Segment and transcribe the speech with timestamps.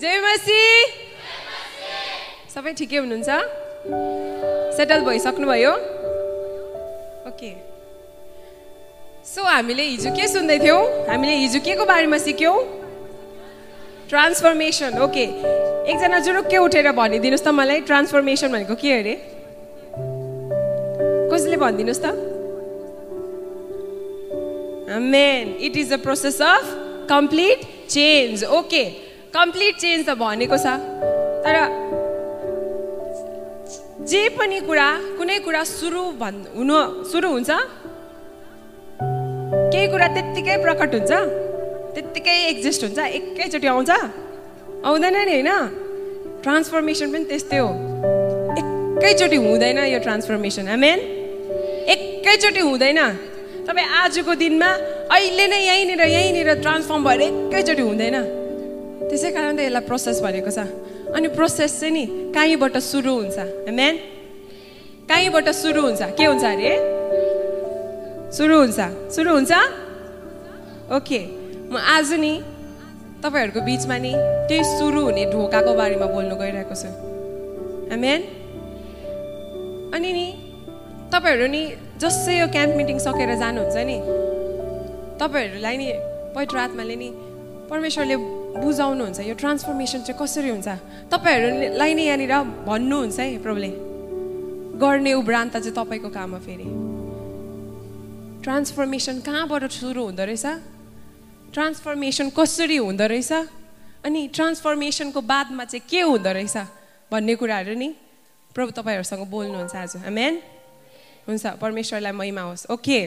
[0.00, 0.62] जय मसी
[2.54, 3.30] सबै ठिकै हुनुहुन्छ?
[4.76, 5.72] सेटल भइसक्नुभयो?
[7.30, 7.50] ओके।
[9.30, 12.54] सो हामीले हिजो के सुन्दै थियौँ हामीले हिजो के को बारेमा सिक्यौँ?
[14.10, 15.24] Transformation okay.
[15.90, 19.14] एकजना जुरुक्के उठेर भनिदिनुहोस् त मलाई ट्रान्सफर्मेसन भनेको के अरे?
[21.34, 22.14] कसले भनिदिनुहोस् त?
[25.10, 26.64] Man it is the process of
[27.10, 29.07] complete change okay.
[29.34, 30.66] Complete change त भनेको छ।
[31.44, 31.56] तर
[34.08, 36.76] जे पनि कुरा कुनै कुरा सुरु भन् हुनु
[37.10, 37.50] सुरु हुन्छ।
[39.72, 41.12] केही कुरा त्यत्तिकै प्रकट हुन्छ।
[41.94, 43.90] त्यत्तिकै एक्जिस्ट हुन्छ एकैचोटि आउँछ।
[44.88, 45.50] आउँदैन नि होइन।
[46.42, 47.70] ट्रान्सफर्मेसन पनि त्यस्तै हो।
[48.60, 50.98] एकैचोटि हुँदैन यो ट्रान्सफर्मेसन आमेन
[51.92, 53.00] एकैचोटि हुँदैन।
[53.66, 54.70] तपाईँ आजको दिनमा
[55.12, 58.16] अहिले नै यहीँनिर यहीँनिर ट्रान्सफर्म भएर एकैचोटि हुँदैन।
[59.08, 60.58] त्यसै कारण त यसलाई प्रोसेस भनेको छ।
[61.16, 62.04] अनि प्रोसेस चाहिँ नि
[62.36, 63.38] कहीँबाट सुरु हुन्छ।
[63.72, 63.94] म्यान
[65.08, 66.02] कहीँबाट सुरु हुन्छ?
[66.18, 66.72] के हुन्छ अरे?
[68.36, 68.78] सुरु हुन्छ।
[69.14, 69.52] सुरु हुन्छ?
[70.92, 71.20] ओके
[71.72, 72.32] म आज नि
[73.24, 74.12] तपाईँहरूको बिचमा नि
[74.48, 76.88] त्यही सुरु हुने ढोकाको बारेमा बोल्नु गइरहेको छु।
[77.88, 78.20] म्यान
[79.96, 80.26] अनि नि
[81.12, 81.62] तपाईँहरू नि
[81.96, 83.96] जसै यो क्याम्प मिटिङ सकेर जानुहुन्छ नि
[85.20, 85.86] तपाईँहरूलाई नि
[86.36, 87.08] पवित्र आत्माले नि
[87.70, 88.16] परमेश्वरले
[88.56, 90.68] बुझाउनुहुन्छ यो ट्रान्सफर्मेसन चाहिँ कसरी हुन्छ?
[91.12, 92.34] तपाईँहरूलाई नै यहाँनिर
[92.64, 93.70] भन्नुहुन्छ है प्रभुले।
[94.78, 96.66] गर्ने उब्रान्त चाहिँ तपाईँको काम हो फेरि।
[98.42, 100.46] ट्रान्सफर्मेसन कहाँबाट सुरु हुँदो रहेछ?
[101.52, 103.32] ट्रान्सफर्मेसन कसरी हुँदो रहेछ?
[104.04, 106.56] अनि ट्रान्सफर्मेसनको बादमा चाहिँ के हुँदो रहेछ
[107.12, 107.88] भन्ने कुराहरू नि
[108.54, 110.34] प्रभु तपाईँहरूसँग बोल्नुहुन्छ आज। मेन
[111.28, 113.00] हुन्छ परमेश्वरलाई महिमा होस्। ओके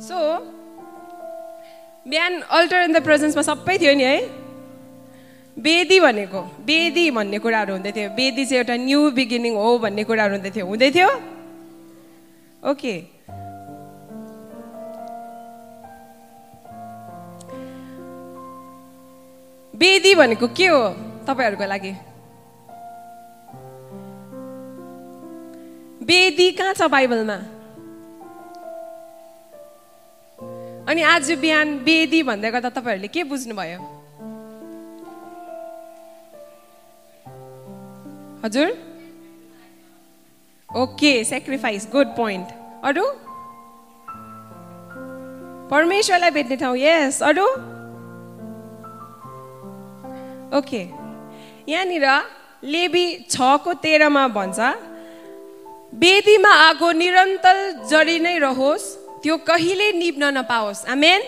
[0.00, 0.16] सो
[2.06, 4.18] बिहान अल्टर इन द प्रेजेन्समा सबै थियो नि है?
[5.56, 10.34] वेदी भनेको वेदी भन्ने कुराहरू हुँदै थियो। वेदी चाहिँ एउटा न्यू बिगिनिङ हो भन्ने कुराहरू
[10.36, 11.10] हुँदै थियो। हुँदै थियो?
[12.62, 12.94] ओके
[19.74, 20.82] वेदी भनेको के हो
[21.26, 21.92] तपाईँहरूको लागि?
[26.06, 27.36] वेदी कहाँ छ बाइबलमा
[30.88, 33.78] अनि आज बिहान वेदी भन्दै गर्दा तपाईँहरूले के बुझ्नुभयो?
[38.44, 38.68] हजुर?
[40.68, 42.48] ओके सेक्रिफाइस गुड पोइन्ट
[42.84, 43.04] अरू?
[45.70, 47.46] परमेश्वरलाई भेट्ने ठाउँ यस अरू?
[50.58, 50.82] ओके
[51.72, 52.06] यहाँनिर
[52.64, 54.58] लेबी छको तेह्रमा भन्छ
[56.04, 57.58] वेदीमा आगो निरन्तर
[57.90, 58.86] जडी नै रहोस्
[59.22, 61.20] त्यो कहिले निप्न नपाओस्। आमेन?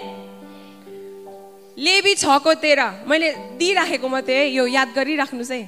[1.78, 3.28] लेबी छको तेह्र। मैले
[3.58, 5.62] दिइराखेको मात्रै यो याद गरिराख्नुहोस् है।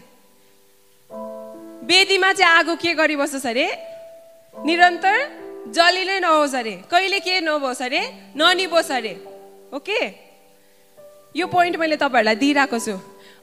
[1.87, 3.67] वेदीमा चाहिँ आगो के गरिबस्छोस् अरे
[4.55, 5.17] निरन्तर
[5.75, 8.01] जली नै नहोस् अरे। कहिले के नहोस् अरे?
[8.37, 9.15] ननिबोस् अरे।
[9.75, 10.01] ओके?
[11.37, 12.95] यो पोइन्ट मैले तपाईँहरूलाई दिइरहेको छु।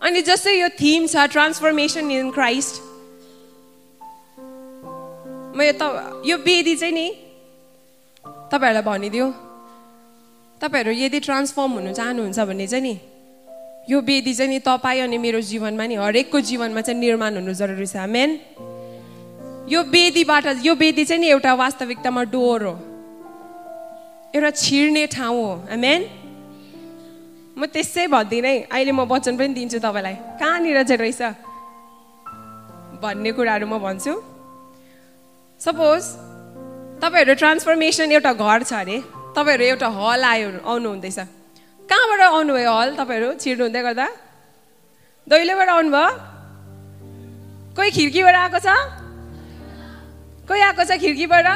[0.04, 2.76] अनि जस्तै यो थिम छ ट्रान्सफर्मेसन इन क्राइस्ट
[5.56, 5.84] म यो त
[6.28, 7.08] यो वेदी चाहिँ नि
[8.52, 9.28] तपाईँहरूलाई भनिदियो
[10.62, 12.96] तपाईँहरू यदि ट्रान्सफर्म हुनु चाहनुहुन्छ भने चाहिँ नि
[13.90, 17.88] यो वेदी चाहिँ नि तपाईँ अनि मेरो जीवनमा नि हरेकको जीवनमा चाहिँ निर्माण हुनु जरुरी
[17.88, 18.30] छ। मेन
[19.70, 22.74] यो वेदीबाट यो वेदी चाहिँ नि एउटा वास्तविकतामा डोर हो।
[24.36, 26.02] एउटा छिर्ने ठाउँ हो। मेन
[27.58, 31.22] म त्यसै भन्दिनँ है। अहिले म वचन पनि दिन्छु तपाईँलाई। कहाँनिर चाहिँ रहेछ?
[33.02, 34.14] भन्ने कुराहरू म भन्छु।
[35.62, 36.04] सपोज
[37.02, 38.98] तपाईँहरू ट्रान्सफर्मेसन एउटा घर छ अरे
[39.38, 41.20] तपाईँहरू एउटा हल आयो आउनु हुँदैछ
[41.90, 44.08] कहाँबाट आउनुभयो हल तपाईँहरू छिर्नु हुँदै गर्दा?
[45.28, 46.10] दैलोबाट आउनुभयो?
[47.78, 48.68] कोही खिड्कीबाट आएको छ?
[50.50, 51.48] कोही आएको छ खिड्कीबाट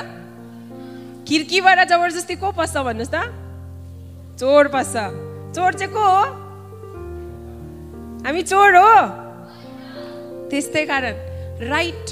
[1.28, 3.18] खिड्कीबाट जबरजस्ती को पस्छ भन्नुहोस् त।
[4.40, 4.96] चोर पस्छ।
[5.56, 6.24] चोर चाहिँ को हो?
[8.26, 8.94] हामी चोर हो।
[10.50, 11.16] त्यस्तै कारण
[11.72, 12.06] राइट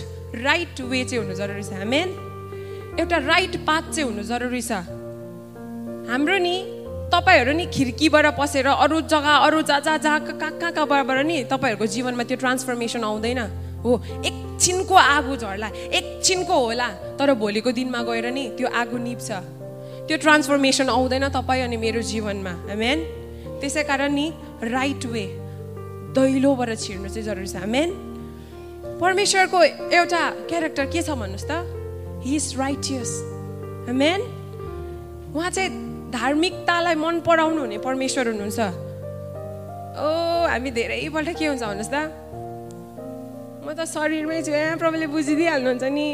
[0.44, 2.10] राइट वे चाहिँ हुनु जरुरी छ। मेन
[2.98, 4.72] एउटा राइट पाथ चाहिँ हुनु जरुरी छ।
[6.10, 6.56] हाम्रो नि
[7.14, 11.86] तपाईँहरू नि खिड्कीबाट पसेर अरू जग्गा अरू जहाँ जहाँ जहाँ कहाँ कहाँ कहाँबाट नि तपाईँहरूको
[11.86, 13.40] जीवनमा त्यो ट्रान्सफर्मेसन आउँदैन।
[13.84, 13.92] हो
[14.26, 16.88] एकछिनको आगो झर्ला एकछिनको होला
[17.18, 19.30] तर भोलिको दिनमा गएर नि त्यो आगो निप्छ।
[20.08, 23.00] त्यो ट्रान्सफर्मेसन आउँदैन तपाईँ अनि मेरो जीवनमा। मेन
[23.62, 24.28] त्यसै कारण नि
[24.66, 25.26] राइट वे
[26.18, 27.90] दैलोबाट छिर्नु चाहिँ जरुरी छ। मेन
[29.00, 29.60] परमेश्वरको
[29.96, 31.79] एउटा क्यारेक्टर के छ भन्नुहोस् त?
[32.24, 33.12] हि इज राइटियस
[33.95, 34.21] मेन
[35.36, 35.69] उहाँ चाहिँ
[36.12, 38.60] धार्मिकतालाई मन पराउनु हुने परमेश्वर हुनुहुन्छ।
[40.00, 40.07] ओ
[40.50, 41.95] हामी धेरैपल्ट के हुन्छ भन्नुहोस् त?
[43.62, 46.07] म त शरीरमै छु यहाँ प्रभुले बुझिदिइहाल्नुहुन्छ नि।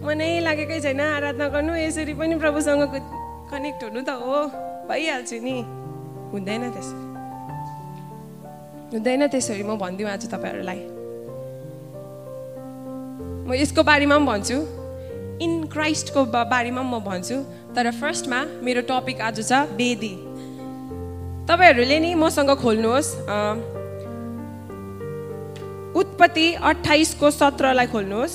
[0.00, 2.82] मनै लागेकै छैन आराधना गर्नु यसरी पनि प्रभुसँग
[3.52, 4.36] कनेक्ट हुनु त हो।
[4.88, 5.56] भइहाल्छु नि।
[6.32, 7.02] हुँदैन त्यसरी।
[8.92, 10.80] हुँदैन त्यसरी म भनिदिउँ आज तपाईँहरूलाई।
[13.44, 14.58] म यसको बारेमा पनि भन्छु।
[15.42, 17.36] इन क्राइस्टको बारेमा म भन्छु
[17.74, 20.14] तर फर्स्टमा मेरो टपिक आज छ वेदी।
[21.48, 23.10] तपाईँहरूले नि मसँग खोल्नुहोस्
[25.94, 28.34] उत्पत्ति अठाइसको सत्रलाई खोल्नुहोस्।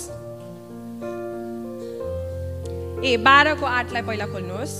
[3.00, 4.74] ए बाह्रको आठलाई पहिला खोल्नुहोस्।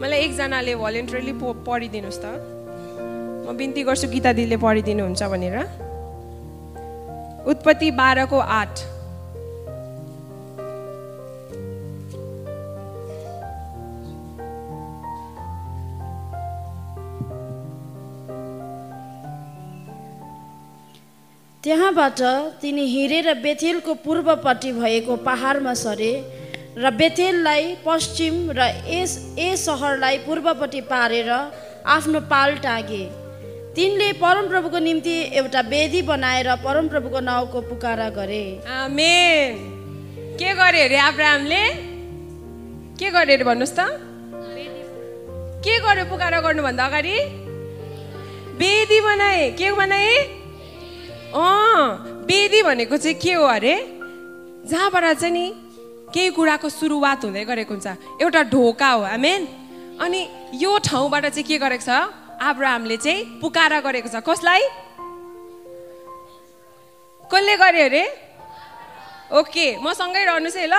[0.00, 2.26] मलाई एकजनाले भलिन्टरली पढिदिनुहोस् त।
[3.44, 5.56] म बिन्ती गर्छु गीता दिदीले पढिदिनुहुन्छ भनेर।
[7.48, 8.74] उत्पत्ति बाह्रको आठ।
[21.68, 22.20] त्यहाँबाट
[22.60, 26.12] तिनी हिँडेर बेथेलको पूर्वपट्टि भएको पहाडमा सरे
[26.80, 31.28] र बेथेललाई पश्चिम र एस ए सहरलाई पूर्वपट्टि पारेर
[31.94, 33.04] आफ्नो पाल टागे।
[33.76, 39.60] तिनले परमप्रभुको निम्ति एउटा वेदी बनाएर परमप्रभुको नाउँको पुकारा गरे। आमेन।
[40.40, 41.62] के गरे अरे आब्राहमले?
[42.96, 43.80] के गरे अरे भन्नुहोस् त।
[45.60, 47.16] के गर्यो पुकारा गर्नुभन्दा अगाडि?
[48.56, 50.16] वेदी बनाए। के बनाए?
[51.28, 53.74] अँ वेदी भनेको चाहिँ के हो अरे?
[54.64, 55.44] जहाँबाट चाहिँ नि
[56.08, 57.86] केही कुराको सुरुवात हुँदै गरेको हुन्छ।
[58.24, 59.42] एउटा ढोका हो आमेन।
[60.00, 60.20] अनि
[60.56, 61.90] यो ठाउँबाट चाहिँ के गरेको छ?
[62.40, 64.62] आब्राहमले चाहिँ पुकारा गरेको छ। कसलाई?
[67.28, 68.04] कसले गर्यो अरे?
[69.28, 70.76] ओके मसँगै रहनुहोस् है ल।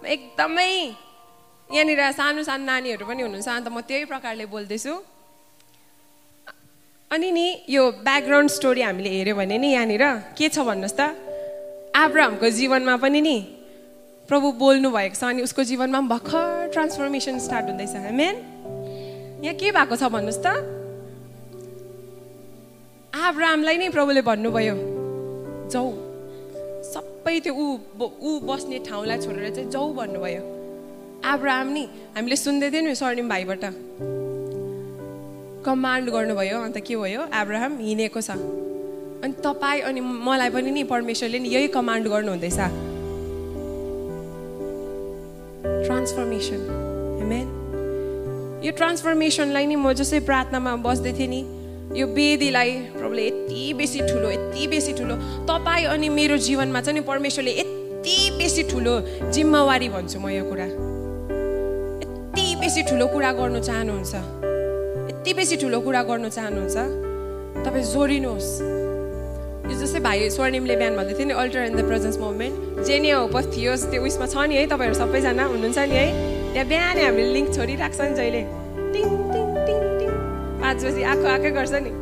[0.00, 0.72] एकदमै
[1.68, 4.92] यहाँनिर सानो सानो नानीहरू पनि हुनुहुन्छ अन्त म त्यही प्रकारले बोल्दैछु।
[7.10, 10.04] अनि नि यो ब्याकग्राउन्ड स्टोरी हामीले हेऱ्यो भने नि यहाँनिर
[10.34, 11.00] के छ भन्नुहोस् त?
[11.94, 13.36] आब्राहमको जीवनमा पनि नि
[14.28, 18.34] प्रभु बोल्नु भएको छ अनि उसको जीवनमा पनि भर्खर ट्रान्सफर्मेसन स्टार्ट हुँदैछ। मेन
[19.44, 20.48] यहाँ के भएको छ भन्नुहोस् त?
[23.14, 24.74] आब्राहमलाई नै प्रभुले भन्नुभयो
[25.70, 25.86] जाउ
[26.90, 27.66] सबै त्यो ऊ
[28.00, 30.42] ऊ बस्ने ठाउँलाई छोडेर चाहिँ जाउ भन्नुभयो।
[31.22, 31.84] आब्राहम नि
[32.16, 33.64] हामीले सुन्दै थियौँ नि स्वर्णिम भाइबाट।
[35.64, 37.20] कमान्ड गर्नुभयो अन्त के भयो?
[37.32, 38.30] एब्राहम हिँडेको छ।
[39.24, 42.58] अनि तपाईँ अनि मलाई पनि नि परमेश्वरले नि यही कमान्ड गर्नुहुँदैछ।
[45.86, 46.60] ट्रान्सफर्मेसन
[48.64, 51.40] यो ट्रान्सफर्मेसनलाई नि म जसै प्रार्थनामा बस्दै थिएँ नि
[52.00, 55.14] यो वेदीलाई प्रभुले यति बेसी ठुलो यति बेसी ठुलो
[55.44, 58.94] तपाईँ अनि मेरो जीवनमा चाहिँ नि परमेश्वरले यति बेसी ठुलो
[59.32, 60.66] जिम्मेवारी भन्छु म यो कुरा।
[62.04, 64.53] यति बेसी ठुलो कुरा गर्नु चाहनुहुन्छ।
[65.04, 66.76] यति बेसी ठुलो कुरा गर्नु चाहनुहुन्छ?
[67.64, 68.48] तपाईँ जोडिनुहोस्।
[69.68, 72.84] यो जस्तै भाइ स्वर्णिमले बिहान भन्दै थियो नि altar in the presence moment.
[72.88, 76.08] Jenny hopes थियो त्यो उयसमा छ नि है तपाईँहरू सबैजना हुनुहुन्छ नि है।
[76.52, 78.42] त्यहाँ बिहानै हामीले लिङ्क छोडिरहेको छ नि जहिले।
[78.92, 80.10] टिङ टिङ टिङ टिङ।
[80.60, 81.92] पाँच बजी आएको आएकै गर्छ नि।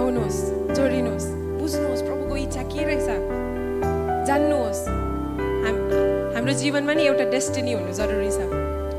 [0.00, 0.40] आउनुहोस्
[0.76, 1.26] जोडिनुहोस्।
[1.60, 3.08] बुझ्नुहोस् प्रभुको इच्छा के रहेछ?
[4.28, 4.82] जान्नुहोस्।
[5.64, 5.76] हाम
[6.36, 8.40] हाम्रो जीवनमा नि एउटा डेस्टिनी हुनु जरुरी छ।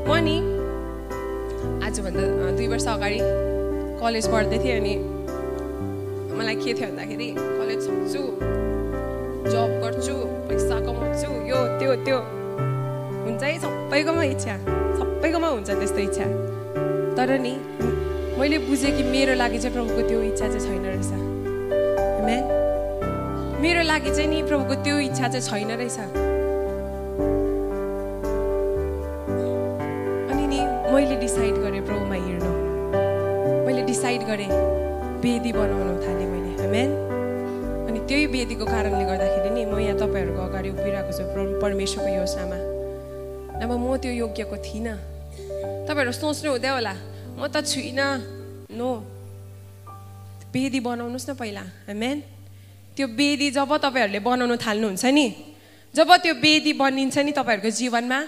[0.06, 0.36] म नि
[2.60, 3.18] दुई वर्ष अगाडि
[4.00, 4.94] कलेज पढ्दै थिएँ अनि
[6.36, 8.20] मलाई के थियो भन्दाखेरि कलेज सक्छु
[9.48, 10.16] जब गर्छु
[10.48, 12.18] पैसा कमाउँछु यो त्यो त्यो।
[13.24, 14.56] हुन्छ है सबैकोमा इच्छा
[15.00, 16.26] सबैकोमा हुन्छ त्यस्तो इच्छा।
[17.16, 17.54] तर नि
[18.36, 21.12] मैले बुझेँ कि मेरो लागि चाहिँ प्रभुको त्यो इच्छा चाहिँ छैन रहेछ।
[23.64, 26.19] मेरो लागि चाहिँ नि प्रभुको त्यो इच्छा चाहिँ छैन रहेछ।
[34.10, 34.50] डिसाइड गरेँ
[35.22, 36.90] वेदी बनाउनु थालेँ मैले। म्यान
[37.86, 41.22] अनि त्यही वेदीको कारणले गर्दाखेरि नि म यहाँ तपाईँहरूको अगाडि उभिरहेको छु
[41.62, 42.58] परमेश्वरको योजनामा।
[43.62, 44.96] नभए म त्यो योग्यको थिइनँ।
[45.86, 46.94] तपाईँहरू सोच्नु हुँदै होला
[47.38, 48.10] म त छुइनँ।
[48.74, 48.90] नो
[50.50, 51.62] वेदी बनाउनुहोस् न पहिला।
[51.94, 52.18] म्यान
[52.98, 55.26] त्यो वेदी जब तपाईँहरूले बनाउनु थाल्नुहुन्छ नि
[55.94, 58.18] जब त्यो वेदी बनिन्छ नि तपाईँहरूको जीवनमा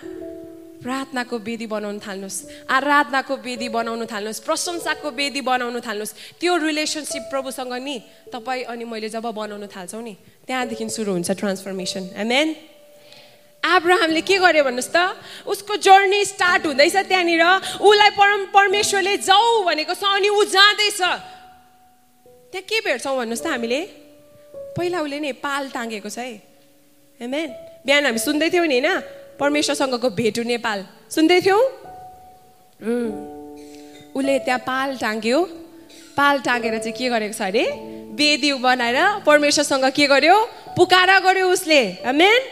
[0.82, 7.72] प्रार्थनाको वेदी बनाउनु थाल्नुहोस्। आराधनाको वेदी बनाउनु थाल्नुहोस्। प्रशंसाको वेदी बनाउनु थाल्नुहोस्। त्यो रिलेसनसिप प्रभुसँग
[7.78, 7.96] नि
[8.34, 10.14] तपाईँ अनि मैले जब बनाउनु थाल्छौँ नि
[10.46, 12.48] त्यहाँदेखि सुरु हुन्छ ट्रान्सफर्मेसन एमेन
[13.62, 14.98] आब्राहमले के गर्यो भन्नुहोस् त?
[15.46, 21.00] उसको जर्नी स्टार्ट हुँदैछ त्यहाँनिर। उसलाई परम परमेश्वरले जाऊ भनेको छ अनि ऊ जाँदैछ।
[22.50, 23.80] त्यहाँ के भेट्छौँ भन्नुहोस् त हामीले?
[24.74, 26.42] पहिला उसले नि पाल टाँगेको छ है।
[27.22, 27.48] एमेन
[27.86, 29.21] बिहान हामी सुन्दै थियौँ नि होइन?
[29.42, 31.62] परमेश्वरसँगको भेट हुने पाल। सुन्दै थियौँ?
[34.14, 35.38] उसले त्यहाँ पाल टाँग्यो।
[36.14, 37.64] पाल टाँगेर चाहिँ के गरेको छ अरे?
[38.14, 40.36] बेदी बनाएर परमेश्वरसँग के गर्यो?
[40.78, 42.42] पुकारा गर्यो उसले। आमेन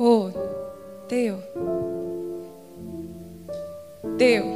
[0.00, 0.12] हो।
[1.08, 1.38] त्यही हो।
[4.18, 4.50] त्यही हो।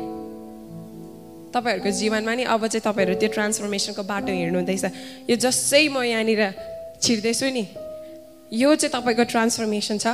[1.55, 4.85] तपाईँहरूको जीवनमा नि अब चाहिँ तपाईँहरू त्यो ट्रान्सफर्मेसनको बाटो हिँड्नुहुँदैछ।
[5.31, 6.43] यो जसै म यहाँनिर
[6.99, 7.65] छिर्दैछु नि
[8.53, 10.07] यो चाहिँ तपाईँको ट्रान्सफर्मेसन छ।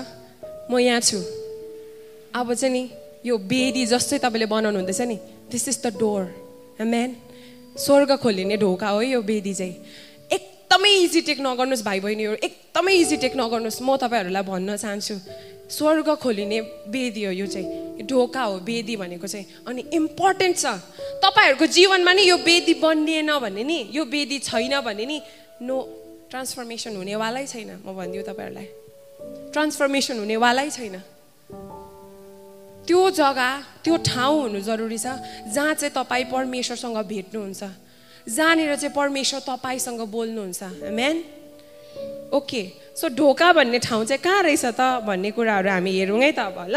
[0.71, 1.18] म यहाँ छु
[2.35, 2.83] अब चाहिँ नि
[3.26, 5.16] यो बेदी जस्तै तपाईँले बनाउनु हुँदैछ नि
[5.50, 6.23] this is the door
[6.83, 7.16] man
[7.76, 9.75] स्वर्ग खोलिने ढोका हो यो बेदी चाहिँ
[10.30, 15.16] एकदमै इजी टेक नगर्नुहोस् भाइ बहिनीहरू एकदमै इजी टेक नगर्नुहोस् म तपाईँहरूलाई भन्न चाहन्छु
[15.71, 20.66] स्वर्ग खोलिने बेदी हो यो चाहिँ ढोका हो बेदी भनेको चाहिँ अनि इम्पोर्टेन्ट छ
[21.21, 25.21] तपाईँहरूको जीवनमा नि यो बेदी बनिएन भने नि यो बेदी छैन भने नि
[25.62, 25.76] नो
[26.30, 28.84] ट्रान्सफर्मेसन हुनेवालै छैन म भनिदियो तपाईँहरूलाई
[29.54, 30.96] ट्रान्सफर्मेसन हुनेवालै छैन।
[32.87, 33.50] त्यो जग्गा
[33.84, 35.06] त्यो ठाउँ हुनु जरुरी छ
[35.54, 37.62] जहाँ चाहिँ तपाईँ परमेश्वरसँग भेट्नुहुन्छ।
[38.28, 41.16] जहाँनिर चाहिँ परमेश्वर तपाईँसँग बोल्नुहुन्छ। म्यान
[42.34, 42.62] ओके
[42.99, 46.58] सो ढोका भन्ने ठाउँ चाहिँ कहाँ रहेछ त भन्ने कुराहरू हामी हेरौँ है त अब
[46.68, 46.76] ल।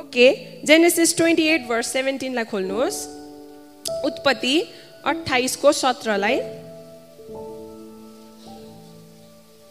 [0.00, 0.26] Okay
[0.64, 2.98] Genesis twenty eight verse सेभेन्टिनलाई खोल्नुहोस्।
[4.04, 4.54] उत्पत्ति
[5.06, 6.36] अठाइसको सत्रलाई।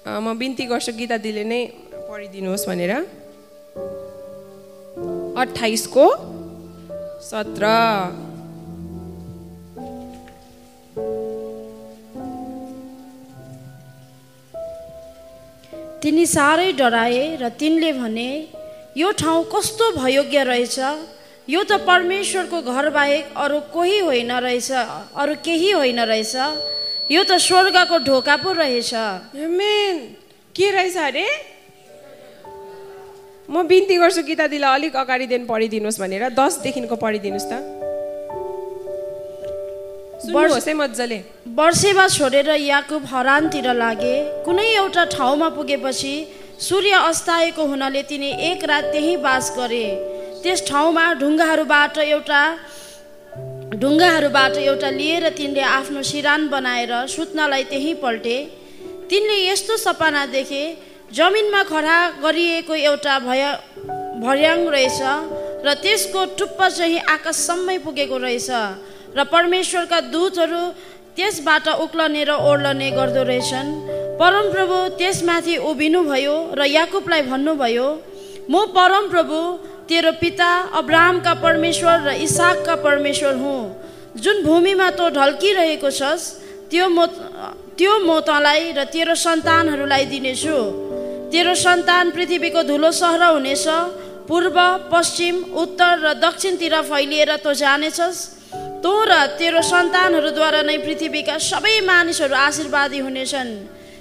[0.06, 1.62] म बिन्ती गर्छु गीता दिले नै
[2.16, 2.92] पढिदिनुहोस् भनेर।
[5.36, 6.06] अठाइसको
[7.22, 7.64] सत्र।
[16.02, 18.30] तिनी साह्रै डराए र तिनले भने
[18.96, 20.80] यो ठाउँ कस्तो भयोग्य रहेछ।
[21.50, 26.36] यो त परमेश्वरको घर बाहेक अरू कोही होइन रहेछ अरू केही होइन रहेछ।
[27.12, 28.92] यो त स्वर्गको ढोका पो रहेछ।
[30.56, 31.28] के रहेछ अरे?
[33.50, 37.54] म बिन्ती गर्छु गीता दिला अलिक अगाडिदेखि पढिदिनुहोस् भनेर। दसदेखिको पढिदिनुहोस् त।
[40.74, 41.20] मजाले।
[41.54, 46.16] वर्षेवा छोडेर याकुब हरानतिर लागे कुनै एउटा ठाउँमा पुगेपछि
[46.58, 49.86] सूर्य अस्ताएको हुनाले तिनी एक रात त्यहीँ बास गरे।
[50.42, 52.42] त्यस ठाउँमा ढुङ्गाहरूबाट एउटा
[53.82, 58.38] ढुङ्गाहरूबाट एउटा लिएर तिनले आफ्नो सिरान बनाएर सुत्नलाई त्यहीँ पल्टे।
[59.10, 60.64] तिनले यस्तो सपना देखे
[61.16, 63.44] जमिनमा खडा गरिएको एउटा भय
[64.24, 65.00] भर्याङ रहेछ
[65.66, 68.50] र त्यसको टुप्पा चाहिँ आकाशसम्मै पुगेको रहेछ
[69.16, 70.64] र परमेश्वरका दूतहरू
[71.16, 73.70] त्यसबाट उक्लने र ओर्लने गर्दो रहेछन्।
[74.20, 77.88] परमप्रभु त्यसमाथि उभिनुभयो र याकुबलाई भन्नुभयो
[78.52, 79.40] म परमप्रभु
[79.88, 80.52] तेरो पिता
[80.84, 83.60] अब्राहमका परमेश्वर र इसाकका परमेश्वर हुँ।
[84.20, 86.32] जुन भूमिमा तँ ढल्किरहेको छस्
[86.72, 87.08] त्यो म
[87.80, 90.84] त्यो म तँलाई र तेरो सन्तानहरूलाई दिनेछु।
[91.36, 93.68] तेरो सन्तान पृथ्वीको धुलो सहर हुनेछ।
[94.24, 98.20] पूर्व पश्चिम उत्तर र दक्षिणतिर फैलिएर तँ जानेछस्।
[98.80, 103.52] तँ र तेरो सन्तानहरूद्वारा नै पृथ्वीका सबै मानिसहरू आशीर्वादी हुनेछन्।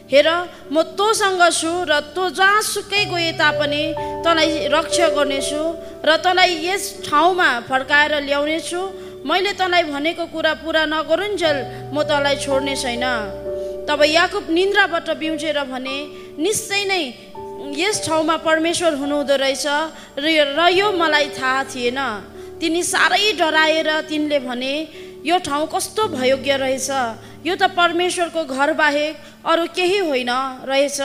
[0.07, 0.29] हेर
[0.71, 3.83] म तँसँग छु र तँ जहाँसुकै गए तापनि
[4.23, 5.62] तँलाई रक्षा गर्नेछु
[6.07, 8.81] र तँलाई यस ठाउँमा फर्काएर ल्याउनेछु।
[9.26, 11.59] मैले तँलाई भनेको कुरा पुरा नगरुन्जेल
[11.91, 13.05] म तँलाई छोड्ने छैन।
[13.85, 15.97] तब याकुब निन्द्राबाट बिउजेर भने
[16.38, 17.05] निश्चय नै
[17.76, 19.67] यस ठाउँमा परमेश्वर हुनुहुँदो रहेछ
[20.19, 21.99] र यो मलाई थाहा थिएन।
[22.61, 24.75] तिनी साह्रै डराएर तिनले भने
[25.26, 26.91] यो ठाउँ कस्तो भयोग्य रहेछ।
[27.45, 30.31] यो त परमेश्वरको घर बाहेक अरू केही होइन
[30.64, 31.00] रहेछ।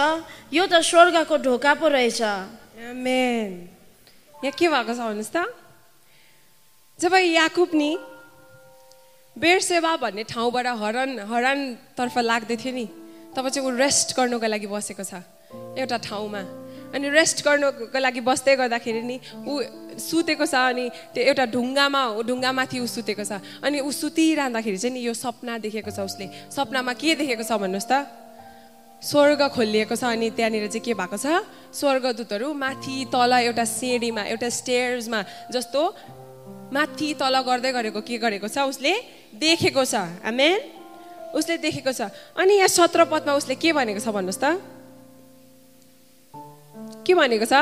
[0.54, 5.38] यो त स्वर्गको ढोका पो रहेछ। यहाँ के भएको छ भन्नुहोस् त?
[7.00, 7.98] जब याकुब नि
[9.36, 12.86] बेरसेवा भन्ने ठाउँबाट हरन हरानतर्फ लाग्दै थियो नि।
[13.36, 15.22] तब चाहिँ ऊ रेस्ट गर्नुको लागि बसेको छ
[15.78, 16.42] एउटा ठाउँमा।
[16.90, 19.54] अनि रेस्ट गर्नुको लागि बस्दै गर्दाखेरि नि ऊ
[20.02, 25.02] सुतेको छ अनि त्यो एउटा ढुङ्गामा ढुङ्गामाथि ऊ सुतेको छ। अनि ऊ सुतिरहँदाखेरि चाहिँ नि
[25.06, 27.94] यो सपना देखेको छ उसले। सपनामा के देखेको छ भन्नुहोस् त?
[29.00, 31.46] स्वर्ग खोलिएको छ अनि त्यहाँनिर चाहिँ के भएको छ?
[31.72, 35.20] स्वर्गदूतहरू माथि तल एउटा सिँढीमा एउटा स्टेयर्समा
[35.54, 35.82] जस्तो
[36.74, 38.58] माथि तल गर्दै गरेको के गरेको छ?
[38.70, 38.94] उसले
[39.34, 40.60] देखेको छ। आमेन
[41.34, 42.02] उसले देखेको छ।
[42.38, 44.46] अनि यहाँ सत्र पदमा उसले के भनेको छ भन्नुहोस् त?
[47.06, 47.54] के भनेको छ?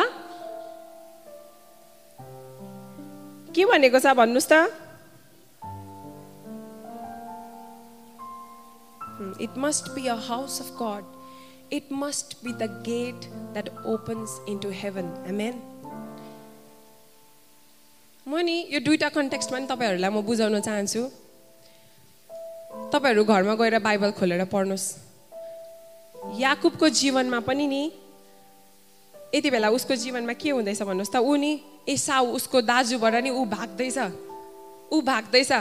[3.56, 4.54] के भनेको छ भन्नुहोस् त?
[9.42, 14.70] It must be a house of God it must be the gate that opens into
[14.74, 15.54] heaven amen
[18.28, 21.02] म नि यो दुइटा कन्टेक्स्टमा नि तपाईँहरूलाई म बुझाउन चाहन्छु।
[22.92, 24.86] तपाईँहरू घरमा गएर बाइबल खोलेर पढ्नुहोस्।
[26.36, 27.84] याकुबको जीवनमा पनि नि
[29.32, 31.24] यति बेला उसको जीवनमा के हुँदैछ भन्नुहोस् त?
[31.24, 31.52] ऊ नि
[31.88, 33.98] एसाउ उसको दाजुबाट नि ऊ भाग्दैछ।
[34.92, 35.52] ऊ भाग्दैछ।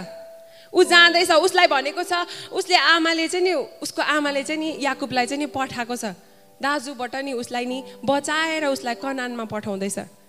[0.75, 5.39] ऊ जाँदैछ। उसलाई भनेको छ उसले आमाले चाहिँ नि उसको आमाले चाहिँ नि याकुबलाई चाहिँ
[5.39, 6.19] नि पठाएको छ।
[6.59, 10.26] दाजुबाट नि उसलाई नि बचाएर उसलाई कनानमा पठाउँदैछ।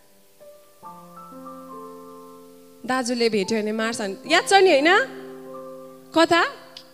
[2.88, 4.90] दाजुले भेट्यो भने मार्छन् याद छ नि होइन?
[6.16, 6.42] कथा?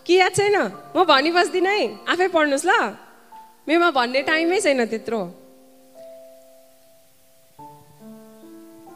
[0.06, 0.58] के याद छैन?
[0.98, 2.74] म भनी बस्दिनँ है। आफै पढ्नुहोस् ल।
[3.68, 5.22] मेरोमा भन्ने टाइमै छैन त्यत्रो।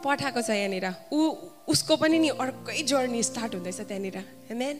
[0.04, 1.20] पठाएको छ यहाँनिर। ऊ
[1.70, 4.18] उसको पनि नि अर्कै जर्नी स्टार्ट हुँदैछ त्यहाँनिर।
[4.50, 4.76] हेमेन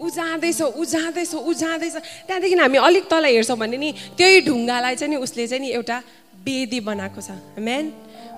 [0.00, 4.94] ऊ जाँदैछ ऊ जाँदैछ ऊ जाँदैछ। त्यहाँदेखि हामी अलिक तल हेर्छौँ भने नि त्यही ढुङ्गालाई
[4.96, 5.98] चाहिँ नि उसले चाहिँ नि एउटा
[6.46, 7.84] वेदी बनाएको छ। हेमेन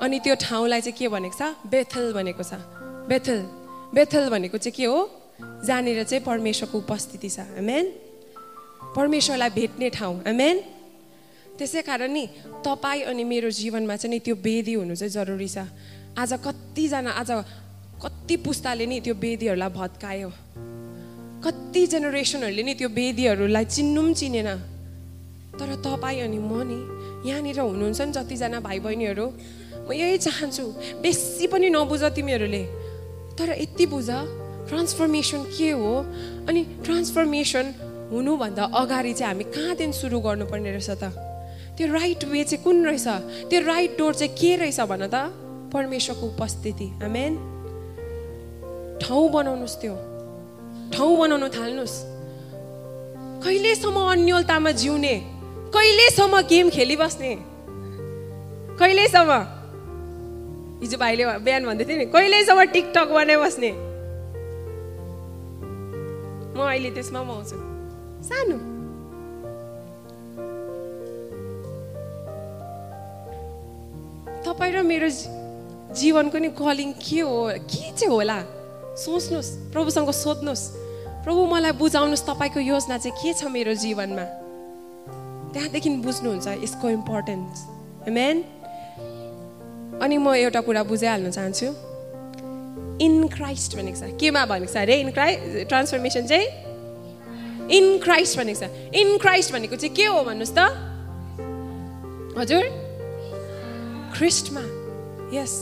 [0.02, 1.42] अनि त्यो ठाउँलाई चाहिँ के भनेको छ?
[1.70, 3.38] बेथल भनेको छ। बेथल
[3.94, 4.98] बेथल भनेको चाहिँ के हो?
[5.64, 7.86] जहाँनिर चाहिँ परमेश्वरको उपस्थिति छ। हेमेन
[8.96, 10.56] परमेश्वरलाई भेट्ने ठाउँ। हेमेन
[11.58, 12.24] त्यसै कारण नि
[12.64, 15.58] तपाईँ अनि मेरो जीवनमा चाहिँ नि त्यो वेदी हुनु चाहिँ जरुरी छ।
[16.18, 17.30] आज कतिजना आज
[18.02, 20.30] कति पुस्ताले नि त्यो वेदीहरूलाई भत्कायो।
[21.44, 24.50] कति जेनेरेसनहरूले नि त्यो वेदीहरूलाई चिन्नु पनि चिनेन।
[25.58, 26.78] तर तपाईँ अनि म नि
[27.28, 29.26] यहाँनिर हुनुहुन्छ नि जतिजना भाइ बहिनीहरू
[29.86, 30.64] म यही चाहन्छु
[31.02, 32.81] बेसी पनि नबुझ तिमीहरूले।
[33.38, 34.10] तर यति बुझ
[34.68, 35.96] ट्रान्सफर्मेसन के हो?
[36.48, 37.74] अनि ट्रान्सफर्मेसन
[38.12, 41.04] हुनुभन्दा अगाडि चाहिँ हामी कहाँदेखि सुरु गर्नुपर्ने रहेछ त?
[41.76, 43.08] त्यो राइट वे चाहिँ कुन रहेछ?
[43.50, 45.14] त्यो राइट डोर चाहिँ के रहेछ भन त?
[45.72, 47.32] परमेश्वरको उपस्थिति। आमेन
[49.02, 49.94] ठाउँ बनाउनुहोस् त्यो।
[50.92, 51.96] ठाउँ बनाउनु थाल्नुहोस्।
[53.44, 55.14] कहिलेसम्म अन्यलतामा जिउने?
[55.74, 57.36] कहिलेसम्म गेम खेलिबस्ने?
[58.78, 59.61] कहिलेसम्म?
[60.82, 63.70] हिजो भाइले बिहान भन्दै थियो नि कहिलेसम्म टिकटक बनाइबस्ने?
[66.52, 67.56] म अहिले त्यसमा म आउँछु।
[68.26, 68.56] सानो।
[74.42, 75.08] तपाईँ र मेरो
[75.94, 77.36] जीवनको नि कलिङ के हो
[77.70, 78.38] के चाहिँ होला?
[78.98, 80.64] सोच्नुहोस् प्रभुसँग सोध्नुहोस्।
[81.24, 84.26] प्रभु मलाई बुझाउनुहोस् तपाईँको योजना चाहिँ के छ मेरो जीवनमा?
[85.52, 87.56] त्यहाँदेखि बुझ्नुहुन्छ यसको इम्पोर्टेन्स
[88.08, 88.36] मेन
[90.02, 91.66] अनि म एउटा कुरा बुझाइहाल्न चाहन्छु।
[93.00, 94.76] इन क्राइस्ट भनेको छ। केमा भनेको छ?
[94.76, 96.46] अरे इन क्राइ ट्रान्सफर्मेसन चाहिँ?
[97.70, 100.60] इन क्राइस्ट भनेको छ। इन क्राइस्ट भनेको चाहिँ के हो भन्नुहोस् त?
[102.38, 102.64] हजुर?
[104.18, 104.64] ख्रिस्टमा
[105.34, 105.54] यस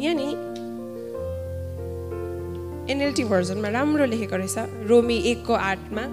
[0.00, 0.28] यहाँ नि
[2.92, 6.04] एनएलटी भर्जनमा राम्रो लेखेको रहेछ। रोमी एकको आठमा।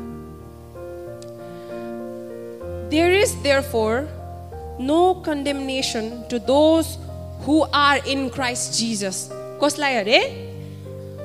[2.89, 4.20] There is therefore
[4.79, 6.95] no condemnation to those
[7.47, 9.27] who are in Christ Jesus
[9.63, 10.19] कसलाई अरे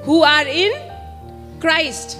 [0.06, 0.72] हु आर इन
[1.62, 2.16] क्राइस्ट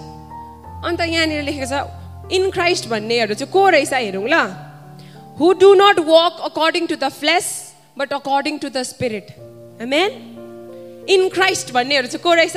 [0.85, 4.41] अन्त यहाँनिर लेखेको छ इन क्राइस्ट भन्नेहरू चाहिँ को रहेछ हेरौँ ल
[5.39, 7.51] who do not walk according to the flesh
[7.99, 9.35] but according to the spirit
[9.89, 10.11] man
[11.09, 12.57] in Christ भन्नेहरू चाहिँ को रहेछ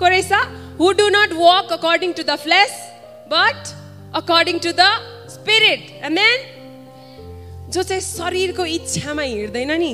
[0.00, 0.32] को रहेछ
[0.80, 2.72] who do not walk according to the flesh
[3.32, 3.74] but
[4.16, 4.88] according to the
[5.30, 6.48] spirit man
[7.70, 9.92] जो चाहिँ शरीरको इच्छामा हिँड्दैन नि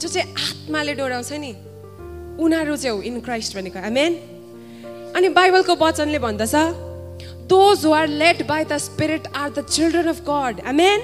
[0.00, 1.50] जो चाहिँ आत्माले डोराउँछ नि
[2.40, 4.12] उनीहरू चाहिँ हो इन क्राइस्ट भनेको मेन
[5.16, 6.54] अनि बाइबलको वचनले भन्दछ
[7.50, 11.00] those who are led by the spirit are the children of God man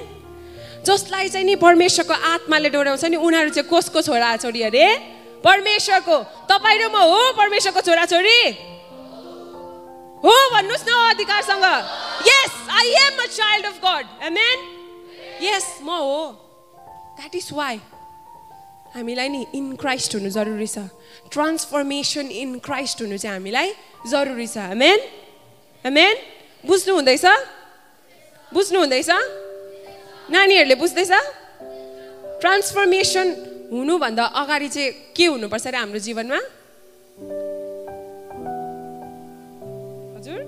[0.87, 4.87] जसलाई चाहिँ नि परमेश्वरको आत्माले डोराउँछ नि उनीहरू चाहिँ कसको छोरा छोरी अरे?
[5.43, 8.41] परमेश्वरको। तपाईँ र म हो परमेश्वरको छोराछोरी?
[10.23, 11.65] हो भन्नुहोस् न अधिकारसँग।
[12.31, 14.76] Yes I am a child of God amen
[15.41, 16.31] yes म हो.
[17.17, 17.77] द्याट इज वाइ
[18.95, 20.77] हामीलाई नि इन क्राइस्ट हुनु जरुरी छ.
[21.31, 23.73] ट्रान्सफर्मेसन इन क्राइस्ट हुनु चाहिँ हामीलाई
[24.09, 24.57] जरुरी छ.
[24.73, 24.99] एमेन
[25.85, 26.15] एमेन
[26.65, 27.25] बुझ्नु हुँदैछ?
[28.53, 29.09] बुझ्नु हुँदैछ?
[30.31, 31.11] नानीहरूले बुझ्दैछ?
[32.41, 33.27] ट्रान्सफर्मेसन
[33.71, 36.39] हुनुभन्दा अगाडि चाहिँ के हुनुपर्छ अरे हाम्रो जीवनमा?
[40.17, 40.39] हजुर?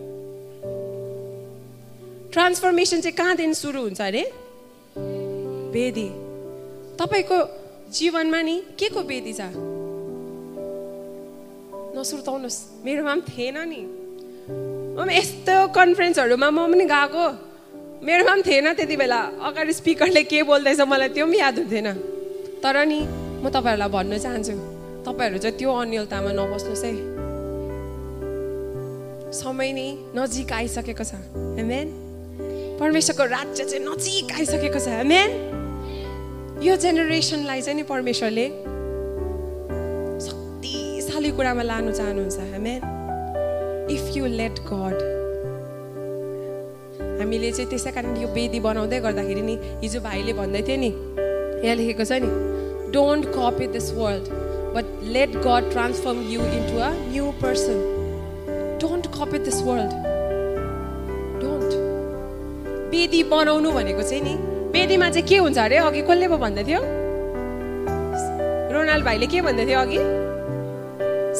[2.33, 4.48] ट्रान्सफर्मेसन चाहिँ कहाँदेखि सुरु हुन्छ अरे?
[5.69, 6.09] वेदी
[6.99, 7.37] तपाईँको
[7.89, 9.41] जीवनमा नि के को वेदी छ?
[11.95, 13.81] नसुर्ताउनुहोस्। मेरोमा पनि थिएन नि।
[14.97, 17.25] म यस्तो कन्फरेन्सहरूमा म पनि गएको।
[18.05, 21.87] मेरोमा पनि थिएन त्यति बेला। अगाडि स्पिकरले के बोल्दैछ मलाई त्यो पनि याद हुन्थेन
[22.63, 22.99] तर नि
[23.41, 24.55] म तपाईँहरूलाई भन्न चाहन्छु
[25.07, 26.93] तपाईँहरू चाहिँ त्यो अन्यलतामा नबस्नुहोस् है।
[29.33, 31.13] समय नै नजिक आइसकेको छ।
[31.57, 31.87] हेमेन
[32.79, 35.29] परमेश्वरको राज्य चाहिँ नजिक आइसकेको छ। हेमेन
[36.63, 38.45] यो जेनेरेसनलाई चाहिँ नि परमेश्वरले
[40.25, 44.97] शक्तिशाली कुरामा लानु चाहनुहुन्छ amen if you let God
[47.21, 50.91] हामीले चाहिँ त्यसै कारण यो वेदी बनाउँदै गर्दाखेरि नि हिजो भाइले भन्दै थियो नि
[51.63, 52.29] यहाँ लेखेको छ नि
[52.93, 54.37] don't copy this world
[54.73, 57.79] but let God transform you into a new person.
[58.77, 59.95] Don't copy this world.
[61.41, 61.73] Don't.
[62.91, 65.77] वेदी बनाउनु भनेको चाहिँ नि वेदीमा चाहिँ के हुन्छ अरे?
[65.77, 66.81] अघि कसले पो भन्दै थियो?
[68.73, 69.99] रोनाल्ड भाइले के भन्दै थियो अघि?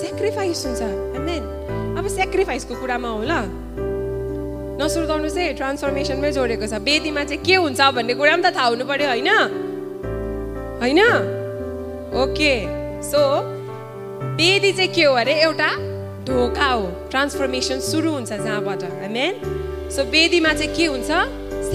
[0.02, 0.82] सेक्रिफाइस हुन्छ.
[2.00, 3.34] अब सेक्रिफाइसको कुरामा हो ल
[4.80, 8.86] नसुर्ताउनु चाहिँ ट्रान्सफर्मेसनमै जोडेको छ। वेदीमा चाहिँ के हुन्छ भन्ने कुरा पनि त थाहा हुनु
[8.88, 9.30] पर्यो होइन?
[10.82, 11.02] होइन?
[12.16, 12.54] ओके
[13.04, 13.22] सो
[14.40, 15.34] वेदी चाहिँ के हो अरे?
[15.44, 15.70] एउटा
[16.26, 19.34] ढोका हो। ट्रान्सफर्मेसन सुरु हुन्छ जहाँबाट। मेन
[19.92, 21.12] सो वेदीमा चाहिँ के हुन्छ?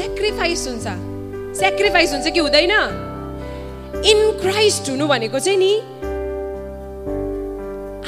[0.01, 1.14] सेक्रिफाइस हुन्छ।
[1.61, 2.73] सेक्रिफाइस हुन्छ कि हुँदैन?
[4.05, 5.73] इन क्राइस्ट हुनु भनेको चाहिँ नि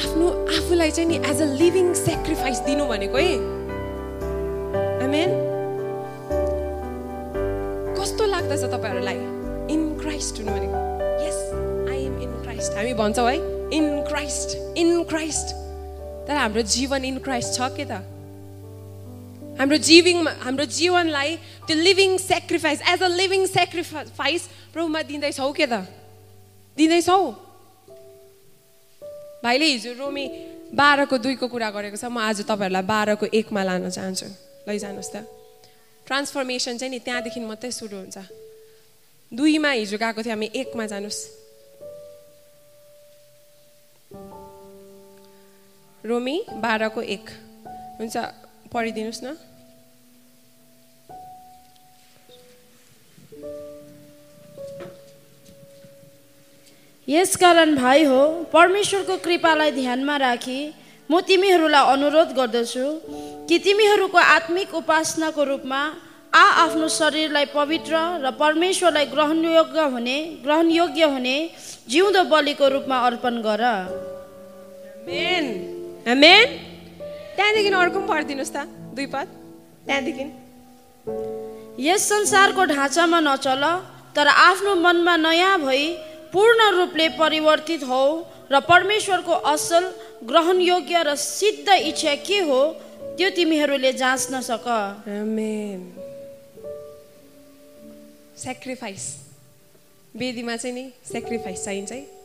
[0.03, 3.35] आफ्नो आफूलाई चाहिँ नि एज अ लिभिङ सेक्रिफाइस दिनु भनेको है।
[5.05, 5.29] आमेन
[7.99, 9.19] कस्तो लाग्दछ तपाईँहरूलाई?
[9.73, 10.77] इन क्राइस्ट हुनु भनेको।
[11.23, 11.39] Yes
[11.91, 13.37] I am in Christ हामी भन्छौँ है
[13.77, 15.55] इन क्राइस्ट इन क्राइस्ट
[16.27, 18.03] तर हाम्रो जीवन इन क्राइस्ट छ के त?
[19.57, 21.29] हाम्रो जीविङमा हाम्रो जीवनलाई
[21.65, 24.41] त्यो living sacrifice as a living sacrifice
[24.73, 25.73] प्रभुमा दिँदैछौ के त?
[26.77, 27.17] दिँदैछौ?
[29.43, 30.25] भाइले हिजो रोमी
[30.77, 34.27] बाह्रको दुईको कुरा गरेको छ म आज तपाईँहरूलाई बाह्रको एकमा लान चाहन्छु।
[34.69, 35.25] लैजानुहोस् त।
[36.05, 38.17] ट्रान्सफर्मेसन चाहिँ नि त्यहाँदेखि मात्रै सुरु हुन्छ।
[39.33, 41.19] दुईमा हिजो गएको थियो हामी एकमा जानुहोस्।
[46.05, 47.25] रोमी बाह्रको एक।
[47.99, 48.15] हुन्छ
[48.73, 49.35] पढिदिनुहोस् न।
[57.07, 58.21] यसकारण भाइ हो
[58.53, 60.59] परमेश्वरको कृपालाई ध्यानमा राखी
[61.09, 62.87] म तिमीहरूलाई अनुरोध गर्दछु
[63.47, 65.81] कि तिमीहरूको आत्मिक उपासनाको रूपमा
[66.35, 71.37] आ आफ्नो शरीरलाई पवित्र र परमेश्वरलाई ग्रहणयोग्य हुने ग्रहणयोग्य हुने
[71.89, 73.63] जिउँदो बलिको रूपमा अर्पण गर।
[77.37, 78.57] त्यहाँदेखि अर्को पनि पढिदिनुहोस् त
[78.97, 79.27] दुई पद।
[79.85, 80.25] त्यहाँदेखि।
[81.79, 83.63] यस संसारको ढाँचामा नचल
[84.15, 85.83] तर आफ्नो मनमा नयाँ भई
[86.33, 88.03] पूर्ण रूपले परिवर्तित हौ
[88.51, 89.83] र परमेश्वरको असल
[90.25, 92.61] ग्रहणयोग्य र सिद्ध इच्छा के हो
[93.17, 94.65] त्यो तिमीहरूले जाँच्न सक।
[98.37, 99.03] सेक्रिफाइस
[100.15, 102.16] वेदीमा चाहिँ नि सेक्रिफाइस चाहिन्छ है।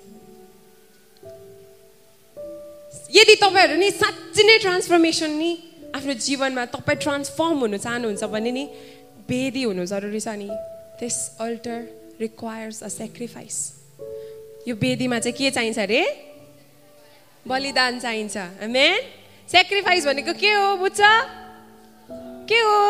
[3.12, 5.50] यदि तपाईँहरू नि साँच्ची नै ट्रान्सफर्मेसन नि
[5.94, 8.64] आफ्नो जीवनमा तपाईँ ट्रान्सफर्म हुनु चाहनुहुन्छ भने नि
[9.28, 10.48] वेदी हुनु जरुरी छ नि।
[10.98, 11.78] त्यस अल्टर
[12.20, 13.56] रिक्वायर्स अ सेक्रिफाइस
[14.68, 16.00] यो वेदीमा चाहिँ के चाहिन्छ अरे?
[17.44, 18.36] बलिदान चाहिन्छ।
[18.72, 19.00] मेन
[19.48, 21.00] सेक्रिफाइस भनेको के हो बुझ्छ
[22.48, 22.80] के हो?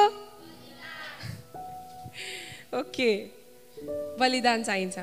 [2.80, 3.10] ओके
[4.20, 4.98] बलिदान चाहिन्छ।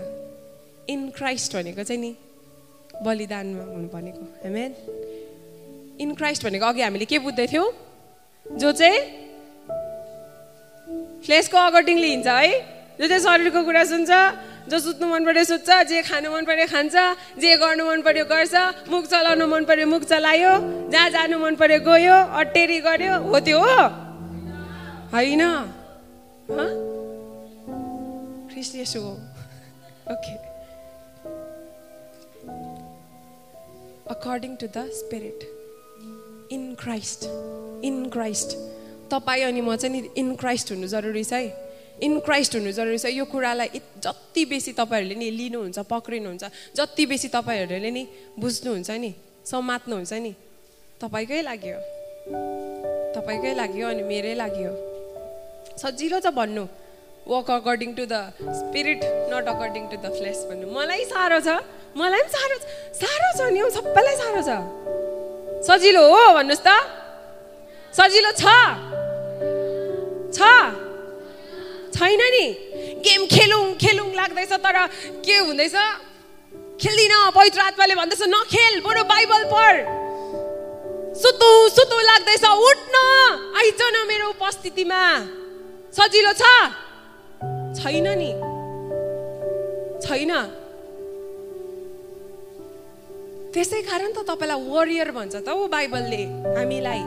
[0.90, 2.16] इन क्राइस्ट भनेको चाहिँ नि
[3.04, 4.72] बलिदानमा हुनु भनेको। हेमेन
[6.00, 7.68] इन क्राइस्ट भनेको अघि हामीले के बुझ्दै थियौँ?
[8.46, 9.00] जो चाहिँ
[11.26, 12.52] फ्लेसको अकर्डिङली हिँड्छ है
[13.00, 14.12] जो चाहिँ शरीरको कुरा सुन्छ
[14.70, 16.96] जो सुत्नु मन पऱ्यो सुत्छ जे खानु मन पऱ्यो खान्छ
[17.42, 18.56] जे गर्नु मन पऱ्यो गर्छ
[18.90, 20.54] मुख चलाउनु मन पऱ्यो मुख चलायो
[20.90, 23.84] जहाँ जानु मन पऱ्यो गयो अटेरी गर्यो हो त्यो हो।
[25.14, 25.42] होइन।
[30.14, 30.36] Okay.
[34.10, 35.59] According to the spirit
[36.52, 37.26] in Christ
[37.86, 38.50] in Christ
[39.12, 41.48] तपाईँ अनि म चाहिँ नि इन क्राइस्ट हुनु जरुरी छ है।
[42.02, 46.44] इन क्राइस्ट हुनु जरुरी छ। यो कुरालाई जति बेसी तपाईँहरूले नि लिनुहुन्छ पक्रिनुहुन्छ
[46.78, 48.04] जति बेसी तपाईँहरूले नि
[48.40, 49.12] बुझ्नुहुन्छ नि
[49.46, 50.34] समात्नुहुन्छ नि
[51.02, 51.82] तपाईँकै लागि हो।
[53.16, 54.74] तपाईँकै लागि हो अनि मेरै लागि हो।
[55.78, 56.66] सजिलो छ भन्नु।
[57.30, 61.62] Walk according to the spirit not according to the flesh भन्नु। मलाई साह्रो छ।
[61.98, 62.58] मलाई पनि साह्रो
[63.02, 64.89] साह्रो छ नि सबैलाई साह्रो छ।
[65.70, 66.70] सजिलो हो भन्नुहोस् त।
[67.94, 68.44] सजिलो छ।
[70.34, 70.40] छ।
[71.94, 72.46] छैन नि।
[73.06, 74.78] गेम खेलौँ खेलौँ लाग्दैछ तर
[75.22, 75.76] के हुँदैछ?
[76.82, 79.76] खेल्दिनँ पवित्र आत्माले भन्दैछ नखेल बरु बाइबल पढ।
[81.14, 82.96] सुतु सुतु लाग्दैछ उठ्न।
[83.58, 85.02] आइज न मेरो उपस्थितिमा।
[85.94, 86.44] सजिलो छ?
[87.78, 88.32] छैन नि।
[90.02, 90.59] छैन।
[93.54, 96.24] त्यसै कारण त तपाईँलाई वरियर भन्छ त ऊ बाइबलले
[96.58, 97.02] हामीलाई।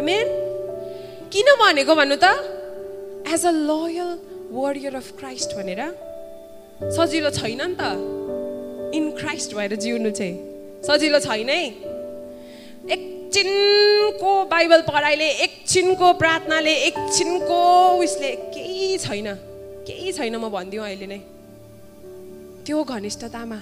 [0.00, 0.26] आमेन
[1.28, 2.26] किन भनेको भन्नु त?
[3.28, 4.10] As a loyal
[4.56, 5.80] warrior of Christ भनेर।
[6.96, 7.82] सजिलो छैन नि त।
[8.96, 10.34] इन क्राइस्ट भएर जिउनु चाहिँ।
[10.88, 11.62] सजिलो छैन है।
[12.94, 17.60] एकछिनको बाइबल पढाइले एकछिनको प्रार्थनाले एकछिनको
[18.00, 19.28] उयसले केही छैन।
[19.84, 21.20] केही छैन म भनिदिउँ अहिले नै।
[22.66, 23.58] त्यो घनिष्ठतामा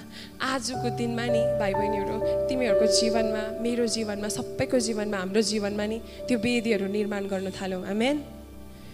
[0.51, 2.15] आजको दिनमा नि भाइ बहिनीहरू
[2.49, 8.15] तिमीहरूको जीवनमा मेरो जीवनमा सबैको जीवनमा हाम्रो जीवनमा नि त्यो वेदीहरू निर्माण गर्न थाल्यौँ। आमेन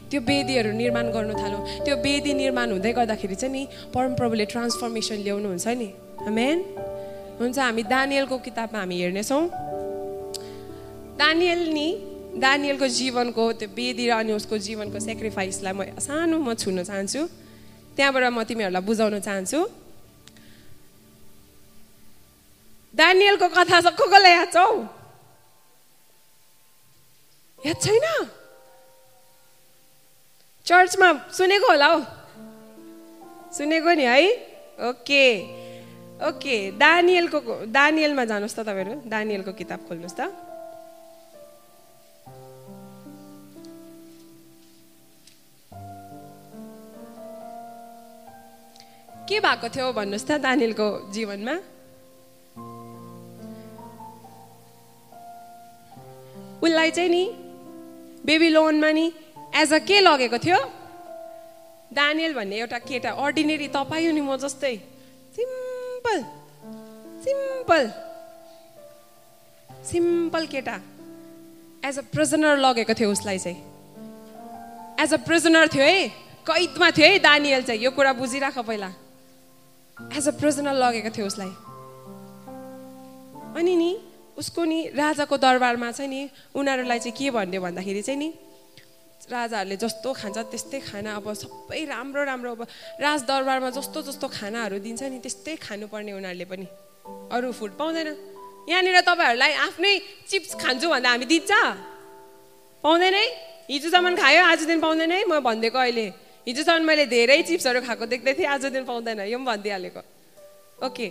[0.09, 5.67] त्यो वेदीहरू निर्माण गर्नु थाल्यौँ। त्यो वेदी निर्माण हुँदै गर्दाखेरि चाहिँ नि परमप्रभुले ट्रान्सफर्मेसन ल्याउनुहुन्छ
[5.81, 5.89] नि।
[6.29, 6.57] आमेन
[7.39, 9.43] हुन्छ हामी दानियलको किताबमा हामी हेर्नेछौँ।
[11.21, 11.87] दानियल नि
[12.41, 17.21] दानियलको जीवनको त्यो वेदी र अनि उसको जीवनको सेक्रिफाइसलाई म सानो म छुन चाहन्छु।
[17.95, 19.59] त्यहाँबाट म तिमीहरूलाई बुझाउन चाहन्छु।
[22.93, 24.73] दानियलको कथा छ को कसलाई याद छ हौ?
[27.59, 28.05] याद छैन?
[30.65, 31.99] चर्चमा सुनेको होला हौ?
[33.53, 34.17] सुनेको नि है?
[34.89, 35.25] ओके।
[36.19, 37.39] ओके दानियलको
[37.71, 40.21] दानियलमा जानुहोस् त तपाईँहरू दानियलको किताब खोल्नुहोस् त।
[49.29, 51.78] के भएको थियो भन्नुहोस् त दानियलको जीवनमा?
[56.63, 57.23] उसलाई चाहिँ नि
[58.25, 59.05] बेबी लोनमा नि
[59.55, 60.57] एज अ के लगेको थियो?
[61.93, 64.75] दानियल भन्ने एउटा केटा अर्डिनेरी तपाईँ नि म जस्तै।
[65.35, 66.17] सिम्पल
[67.23, 67.83] सिम्पल
[69.85, 70.75] सिम्पल केटा।
[71.85, 73.57] एज अ प्रिजनर लगेको थियो उसलाई चाहिँ।
[74.99, 76.07] एज अ प्रिजनर थियो है
[76.43, 78.91] कैदमा थियो है दानियल चाहिँ यो कुरा बुझिराख पहिला।
[79.97, 81.51] एज अ प्रिजनर लगेको थियो उसलाई।
[83.59, 83.91] अनि नि
[84.39, 86.21] उसको नि राजाको दरबारमा चाहिँ नि
[86.55, 88.29] उनीहरूलाई चाहिँ के भन्यो भन्दाखेरि चाहिँ नि
[89.27, 92.61] राजाहरूले जस्तो खान्छ त्यस्तै खाना अब सबै राम्रो राम्रो अब
[93.03, 96.67] राजदरबारमा जस्तो जस्तो खानाहरू दिन्छ नि त्यस्तै खानुपर्ने उनीहरूले पनि।
[97.35, 98.09] अरू फुड पाउँदैन।
[98.69, 99.93] यहाँनिर तपाईँहरूलाई आफ्नै
[100.29, 101.51] चिप्स खान्छु भन्दा हामी दिन्छ।
[102.83, 103.25] पाउँदैन है?
[103.69, 105.19] हिजोसम्म खायो आज दिन पाउँदैन है?
[105.27, 106.05] म भनिदिएको अहिले।
[106.47, 110.01] हिजोसम्म मैले धेरै चिप्सहरू खाएको देख्दै थिएँ आज दिन पाउँदैन। यो पनि भनिदिइहालेको।
[110.87, 111.07] ओके।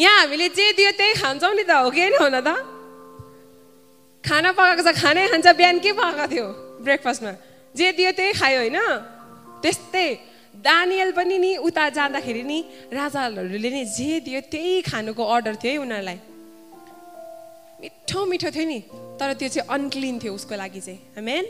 [0.00, 2.48] यहाँ हामीले जे दियो त्यही खान्छौँ नि त हो कि हो न त
[4.24, 6.46] खाना पकाएको छ खानै खान्छ बिहान के पकाएको थियो
[6.80, 7.32] ब्रेकफास्टमा
[7.74, 8.78] जे दियो त्यही खायो होइन
[9.60, 10.08] त्यस्तै
[10.56, 12.58] दानियल पनि नि उता जाँदाखेरि नि
[12.92, 16.18] राजाहरूले नि जे दियो त्यही खानुको अर्डर थियो है उनीहरूलाई
[17.80, 18.78] मिठो मिठो थियो नि
[19.20, 21.44] तर त्यो चाहिँ अनक्लिन थियो उसको लागि चाहिँ मेन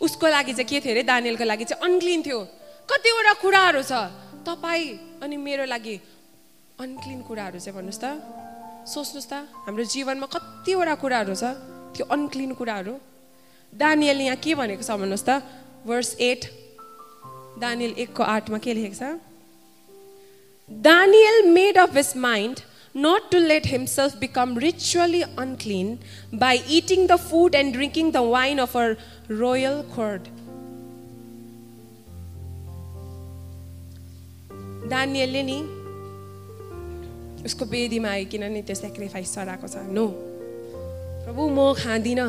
[0.00, 2.40] उसको लागि चाहिँ के थियो अरे दानियलको लागि चाहिँ अनक्लिन थियो
[2.88, 3.92] कतिवटा कुराहरू छ
[4.44, 4.88] तपाईँ
[5.22, 5.96] अनि मेरो लागि
[6.76, 8.06] अनक्लिन कुराहरू चाहिँ भन्नुहोस् त।
[8.84, 9.34] सोच्नुहोस् त
[9.64, 11.44] हाम्रो जीवनमा कतिवटा कुराहरू छ
[11.96, 12.92] त्यो अनक्लिन कुराहरू।
[13.72, 15.40] दानियल यहाँ के भनेको छ भन्नुहोस् त?
[15.88, 16.42] वर्स एट
[17.64, 19.16] दानियल एकको आठमा के लेखेको छ?
[20.68, 22.60] Daniel made up his mind
[22.94, 25.88] not to let himself become ritually unclean
[26.32, 28.84] by eating the food and drinking the wine of a
[29.28, 30.30] royal court.
[34.92, 35.58] दानियलले नि
[37.46, 39.86] उसको बेदीमा आइकन नि त्यो सेक्रिफाइस चढाएको छ?
[39.94, 40.06] नो
[41.24, 42.28] प्रभु म खाँदिनँ।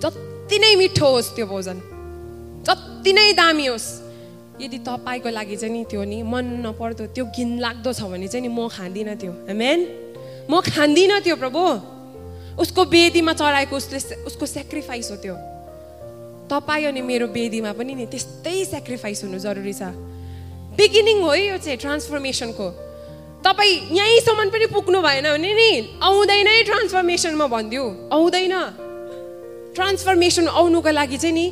[0.00, 1.78] जति नै मिठो होस् त्यो भोजन।
[2.64, 3.88] जति नै दामी होस्।
[4.56, 8.48] यदि तपाईँको लागि चाहिँ नि त्यो नि मन नपर्दो त्यो घिन लाग्दो छ भने चाहिँ
[8.48, 9.80] नि म खाँदिनँ त्यो। मेन
[10.48, 11.62] म खाँदिनँ त्यो प्रभु।
[12.56, 15.36] उसको बेदीमा चढाएको उसले उसको सेक्रिफाइस हो त्यो।
[16.48, 19.92] तपाईँ अनि मेरो बेदीमा पनि नि त्यस्तै सेक्रिफाइस हुनु जरुरी छ।
[20.76, 22.66] बिगिनिङ हो यो चाहिँ ट्रान्सफर्मेसनको
[23.46, 25.70] तपाईँ यहीँसम्म पनि पुग्नु भएन भने नि
[26.02, 28.54] आउँदैन ट्रान्सफर्मेसन म भनिदियो। आउँदैन।
[29.70, 31.46] ट्रान्सफर्मेसन आउनुको लागि चाहिँ नि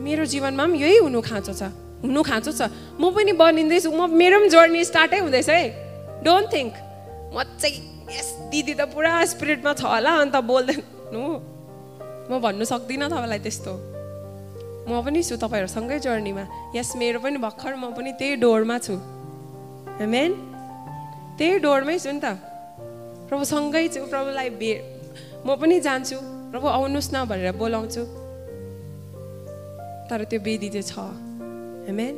[0.00, 1.62] मेरो जीवनमा पनि यही हुनु खाँचो छ।
[2.08, 6.72] हुनु खाँचो छ। म पनि बनिँदैछु। म मेरो पनि जर्नी स्टार्टै हुँदैछ है। डोन्ट थिङ्क
[7.36, 7.76] म चाहिँ
[8.16, 10.80] यस दिदी त पुरा स्पिरिटमा छ होला अन्त बोल्दैन
[11.12, 13.72] म भन्नु सक्दिनँ तपाईँलाई त्यस्तो।
[14.88, 18.96] म पनि छु तपाईँहरूसँगै जर्नीमा यस मेरो पनि भर्खर म पनि त्यही डोरमा छु।
[20.00, 20.49] मेन
[21.40, 22.36] त्यही डोरमै छु नि त।
[23.32, 24.72] प्रभुसँगै छु प्रभुलाई भे
[25.40, 26.16] म पनि जान्छु
[26.52, 28.02] प्रभु आउनुहोस् न भनेर बोलाउँछु।
[30.04, 31.00] तर त्यो वेदी चाहिँ छ
[31.88, 32.14] हेमेन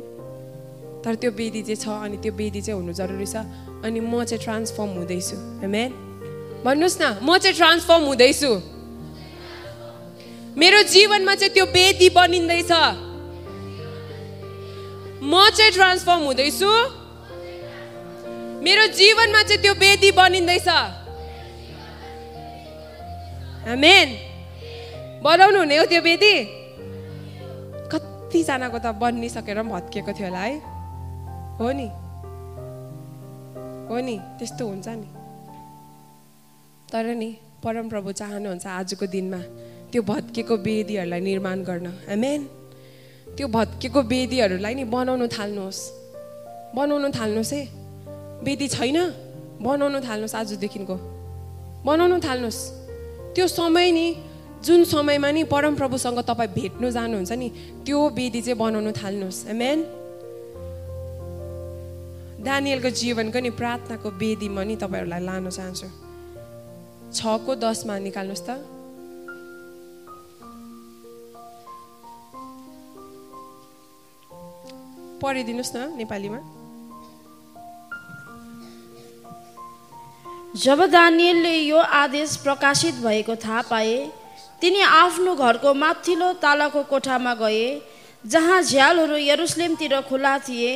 [0.99, 3.47] तर त्यो वेदी चाहिँ छ अनि त्यो वेदी चाहिँ हुनु जरुरी छ।
[3.87, 5.89] अनि म चाहिँ ट्रान्सफर्म हुँदैछु हेमेन
[6.67, 8.51] भन्नुहोस् न म चाहिँ ट्रान्सफर्म हुँदैछु।
[10.59, 12.71] मेरो जीवनमा चाहिँ त्यो वेदी बनिँदैछ।
[15.23, 16.71] म चाहिँ ट्रान्सफर्म हुँदैछु।
[18.63, 20.67] मेरो जीवनमा चाहिँ त्यो वेदी बनिँदैछ।
[23.83, 24.07] मेन
[25.23, 26.33] बनाउनु हुने हो त्यो वेदी?
[27.91, 30.55] कतिजनाको त बनिसकेर पनि भत्किएको थियो होला है।
[31.59, 31.87] हो नि?
[33.91, 34.15] हो नि?
[34.39, 35.07] त्यस्तो हुन्छ नि।
[36.87, 37.29] तर नि
[37.63, 39.41] परमप्रभु चाहनुहुन्छ आजको दिनमा
[39.91, 42.41] त्यो भत्केको वेदीहरूलाई निर्माण गर्न। मेन
[43.35, 45.79] त्यो भत्केको वेदीहरूलाई नि बनाउनु थाल्नुहोस्।
[46.75, 47.82] बनाउनु थाल्नुहोस् है।
[48.43, 48.97] वेदी छैन?
[49.63, 50.95] बनाउनु थाल्नुहोस् आजदेखिको।
[51.87, 52.59] बनाउनु थाल्नुहोस्।
[53.35, 54.07] त्यो समय नि
[54.63, 57.47] जुन समयमा नि परमप्रभुसँग तपाईँ भेट्नु जानुहुन्छ नि
[57.85, 59.79] त्यो वेदी चाहिँ बनाउनु थाल्नुहोस्। मेन
[62.43, 65.87] दानियलको जीवनको नि प्रार्थनाको वेदीमा नि तपाईँहरूलाई लान चाहन्छु।
[67.11, 68.49] छको दसमा निकाल्नुहोस् त।
[75.23, 76.62] पढिदिनुहोस् न नेपालीमा।
[80.53, 83.95] जब दानियलले यो आदेश प्रकाशित भएको थाहा पाए
[84.61, 87.65] तिनी आफ्नो घरको माथिल्लो तालाको कोठामा गए
[88.25, 90.71] जहाँ झ्यालहरू यरुसलेमतिर खुला थिए।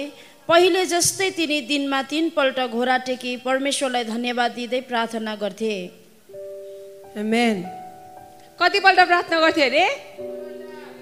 [0.49, 5.73] पहिले जस्तै तिनी दिनमा तिनपल्ट घोडा टेकी परमेश्वरलाई धन्यवाद दिँदै प्रार्थना गर्थे।
[7.23, 7.63] मेन
[8.59, 9.85] कतिपल्ट प्रार्थना गर्थे अरे?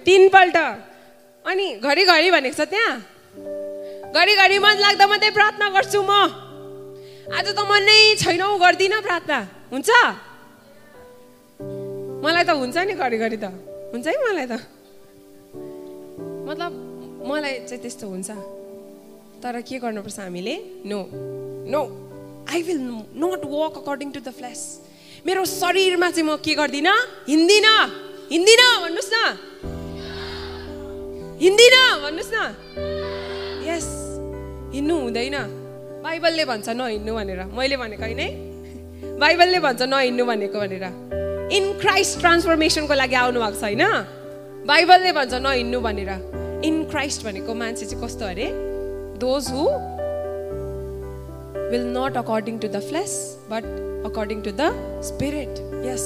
[0.05, 0.57] तिनपल्ट।
[1.45, 2.95] अनि घरिघरि भनेको छ त्यहाँ?
[4.11, 6.43] घरिघरि मन लाग्दा मात्रै प्रार्थना गर्छु म।
[7.25, 9.39] आज त मनै छैनौ गर्दिनँ प्रार्थना।
[9.73, 9.89] हुन्छ?
[12.21, 13.45] मलाई त हुन्छ नि घरिघरि त।
[13.89, 14.53] हुन्छ है मलाई त।
[16.45, 16.71] मतलब
[17.25, 18.29] मलाई चाहिँ त्यस्तो हुन्छ।
[19.41, 20.55] तर के गर्नुपर्छ हामीले?
[20.85, 20.99] No
[21.73, 21.81] no
[22.45, 22.79] I will
[23.17, 24.61] not walk according to the flesh
[25.25, 26.93] मेरो शरीरमा चाहिँ म के गर्दिनँ?
[27.25, 27.77] हिँड्दिनँ।
[28.29, 29.17] हिँड्दिनँ भन्नुहोस् न।
[31.41, 32.38] हिँड्दिनँ भन्नुहोस् न।
[33.65, 33.88] यस
[34.77, 35.64] हिँड्नु हुँदैन।
[36.05, 40.83] बाइबलले भन्छ नहिँड्नु भनेर। मैले भनेको होइन बाइबलले भन्छ नहिँड्नु भनेको भनेर।
[41.49, 43.83] इन क्राइस्ट ट्रान्सफर्मेसनको लागि आउनु भएको छ होइन?
[44.69, 46.11] बाइबलले भन्छ नहिँड्नु भनेर।
[46.61, 48.45] इन क्राइस्ट भनेको मान्छे चाहिँ कस्तो अरे?
[49.17, 49.63] Those who
[51.71, 53.15] will not according to the flesh
[53.49, 53.65] but
[54.11, 55.53] according to the spirit
[55.89, 56.05] यस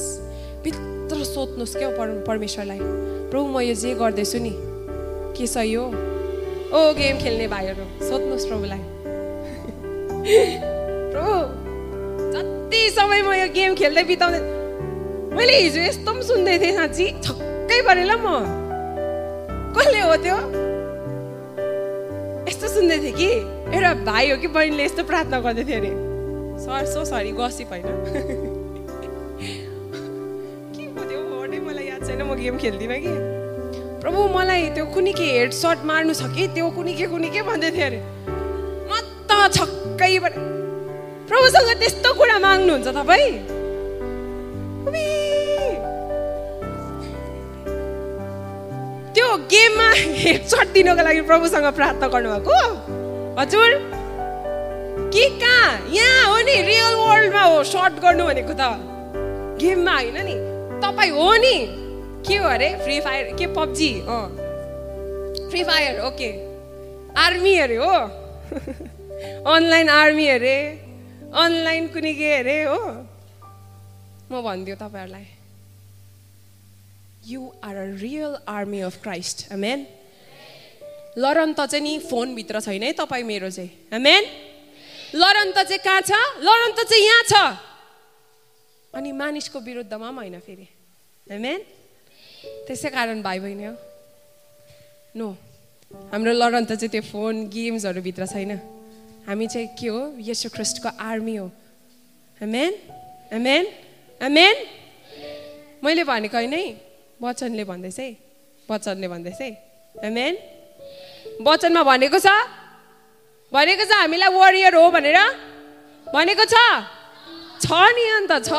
[0.63, 1.89] भित्र सोध्नुहोस् क्या
[2.23, 2.79] परमेश्वरलाई?
[2.79, 4.53] प्रभु म यो जे गर्दैछु नि
[5.35, 5.83] के सही हो?
[5.83, 8.81] ओ गेम खेल्ने भाइहरू सोध्नुहोस् प्रभुलाई।
[10.19, 11.35] प्रभु
[12.33, 14.39] जति समय म यो गेम खेल्दै बिताउँदै
[15.31, 18.27] मैले हिजो यस्तो पनि सुन्दै थिएँ साँच्ची छक्कै परेँ ल म
[19.71, 20.37] कसले हो त्यो
[22.49, 23.29] यस्तो सुन्दै थिएँ कि
[23.71, 25.91] एउटा भाइ हो कि बहिनीले यस्तो प्रार्थना गर्दै थियो अरे
[26.59, 27.87] सर सो सरी गसिप होइन
[30.75, 33.13] के पो त्यो वर्डै मलाई याद छैन म गेम खेल्दिनँ कि
[34.03, 37.41] प्रभु मलाई त्यो कुनै के हेड सर्ट मार्नु छ कि त्यो कुनै के कुनै के
[37.47, 38.38] भन्दै थियो अरे
[39.99, 40.19] छक्कै
[41.27, 43.31] प्रभुसँग त्यस्तो कुरा माग्नुहुन्छ तपाईँ?
[49.13, 49.87] त्यो गेममा
[50.23, 52.55] हेड सर्ट दिनको लागि प्रभुसँग प्रार्थना गर्नुभएको
[53.39, 53.71] हजुर।
[55.13, 55.71] के कहाँ?
[55.91, 58.63] यहाँ हो नि रियल वर्ल्डमा हो सर्ट गर्नु भनेको त।
[59.59, 60.35] गेममा होइन नि।
[60.79, 61.55] तपाईँ हो नि।
[62.23, 62.69] के हो अरे?
[62.83, 63.91] फ्री फायर के पब्जी?
[64.07, 64.23] अँ।
[65.51, 66.31] फ्री फायर ओके
[67.19, 67.91] आर्मी अरे हो।
[69.19, 70.57] अनलाइन आर्मी अरे
[71.35, 72.79] अनलाइन कुनै के अरे हो।
[74.31, 75.27] म भनिदियो तपाईँहरूलाई।
[77.27, 79.85] You are a real army of Christ man
[81.17, 84.23] learn त चाहिँ नि फोनभित्र छैन है तपाईँ मेरो चाहिँ। मेन
[85.15, 86.11] लरन त चाहिँ कहाँ छ?
[86.39, 87.33] लरन त चाहिँ यहाँ छ।
[88.95, 90.67] अनि मानिसको विरुद्धमा पनि होइन फेरि।
[91.27, 91.59] मेन
[92.67, 93.75] त्यसै कारण भाइ बहिनी हो।
[95.17, 95.27] नो
[96.13, 98.78] हाम्रो लडन त चाहिँ त्यो फोन गेम्सहरूभित्र छैन।
[99.29, 100.17] हामी चाहिँ के हो?
[100.17, 101.51] यसो ख्रिस्टको आर्मी हो।
[102.41, 102.73] एमेन
[103.37, 103.65] एमेन
[104.21, 104.55] एमेन
[105.85, 106.65] मैले भनेको होइन है?
[107.21, 108.09] वचनले भन्दैछ है?
[108.65, 109.49] वचनले भन्दैछ है?
[110.01, 110.33] एमेन
[111.45, 112.27] वचनमा भनेको छ?
[113.53, 115.19] भनेको छ हामीलाई वरियर हो भनेर?
[116.09, 116.57] भनेको छ?
[117.61, 118.51] छ नि अन्त छ।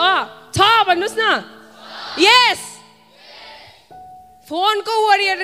[0.54, 1.24] छ भन्नुहोस् न।
[2.22, 2.62] यस
[4.46, 5.38] फोनको वरियर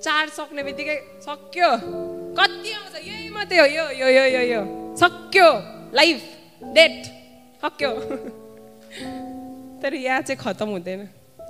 [0.00, 1.70] चार्ज सक्ने बित्तिकै सक्यो।
[3.44, 4.60] मात्रै हो यो यो यो यो यो
[4.96, 5.48] सक्यो
[5.92, 6.20] लाइफ
[6.72, 6.96] डेट
[7.62, 7.90] सक्यो
[9.82, 11.00] तर यहाँ चाहिँ खतम हुँदैन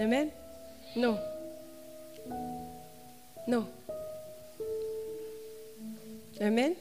[0.03, 0.27] म्यान
[0.99, 1.11] नो
[3.49, 3.61] नो
[6.51, 6.73] म्यान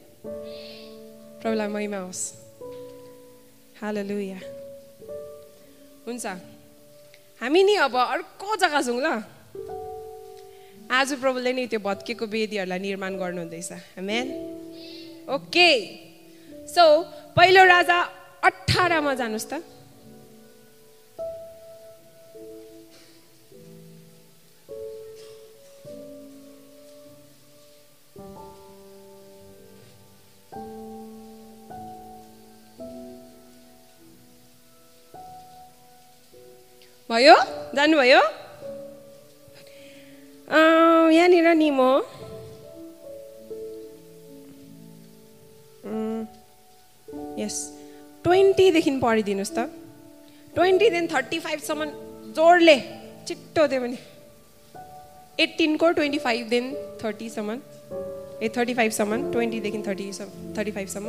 [1.38, 2.24] प्रभुलाई महिमा होस्
[3.78, 4.40] हालेलुया
[6.06, 6.26] हुन्छ
[7.40, 9.08] हामी नि अब अर्को जग्गा जाउँ ल
[10.90, 13.70] आज प्रभुले नि त्यो भत्केको वेदीहरूलाई निर्माण गर्नुहुँदैछ
[14.02, 14.28] म्यान
[15.28, 15.70] ओके।
[16.68, 16.84] सो
[17.36, 17.98] पहिलो राजा
[18.44, 19.62] अठारमा जानुहोस् त।
[37.10, 37.34] भयो?
[37.74, 38.20] जानुभयो?
[41.14, 41.80] यहाँनिर नि म।
[47.40, 47.56] यस
[48.24, 49.58] ट्वेन्टीदेखि पढिदिनुहोस् त।
[50.54, 51.84] ट्वेन्टीदेखि थर्टी फाइभसम्म
[52.36, 52.76] जोडले।
[53.28, 53.96] छिट्टो त्यो पनि
[55.44, 56.68] एट्टिनको ट्वेन्टी फाइभदेखि
[57.04, 57.50] थर्टीसम्म
[58.42, 60.06] ए थर्टी फाइभसम्म ट्वेन्टीदेखि थर्टी
[60.56, 61.08] थर्टी फाइभसम्म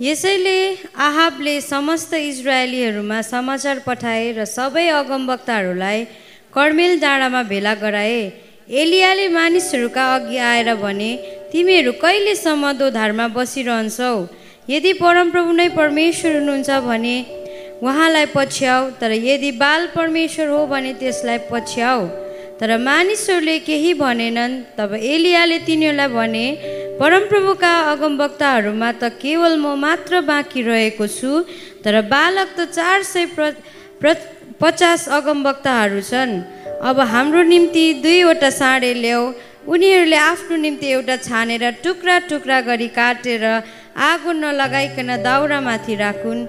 [0.00, 0.58] यसैले
[0.96, 5.98] आहाबले समस्त इजरायलीहरूमा समाचार पठाए र सबै अगमवक्ताहरूलाई
[6.56, 8.22] कर्मेल डाँडामा भेला गराए।
[8.82, 11.10] एलियाले मानिसहरूका अघि आएर भने
[11.52, 14.14] तिमीहरू कहिलेसम्म दोधारमा बसिरहन्छौ?
[14.72, 17.16] यदि परमप्रभु नै परमेश्वर हुनुहुन्छ भने
[17.84, 22.00] उहाँलाई पछ्याउ तर यदि बाल परमेश्वर हो भने त्यसलाई पछ्याउ।
[22.60, 26.46] तर मानिसहरूले केही भनेनन् तब एलियाले तिनीहरूलाई भने
[27.00, 31.30] परमप्रभुका अगमवक्ताहरूमा त केवल म मात्र बाँकी रहेको छु
[31.84, 33.44] तर बालक त चार सय प्र,
[34.00, 34.12] प्र
[34.60, 36.32] पचास अगमवक्ताहरू छन्।
[36.84, 39.22] अब हाम्रो निम्ति दुईवटा साँडे ल्याऊ।
[39.64, 43.44] उनीहरूले आफ्नो निम्ति एउटा छानेर टुक्रा टुक्रा गरी काटेर
[43.96, 46.40] आगो नलगाइकन दाउरामाथि राखुन्।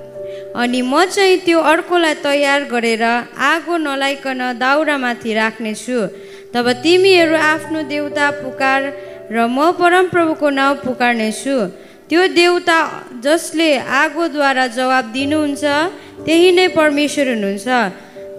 [0.59, 3.03] अनि म चाहिँ त्यो अर्कोलाई तयार गरेर
[3.51, 5.99] आगो नलाइकन दाउरामाथि राख्नेछु।
[6.51, 8.81] तब तिमीहरू आफ्नो देउता पुकार
[9.33, 11.57] र म परमप्रभुको नाउँ पुकार्नेछु।
[12.09, 12.79] त्यो देउता
[13.23, 13.69] जसले
[14.01, 15.63] आगोद्वारा जवाब दिनुहुन्छ
[16.25, 17.67] त्यही नै परमेश्वर हुनुहुन्छ।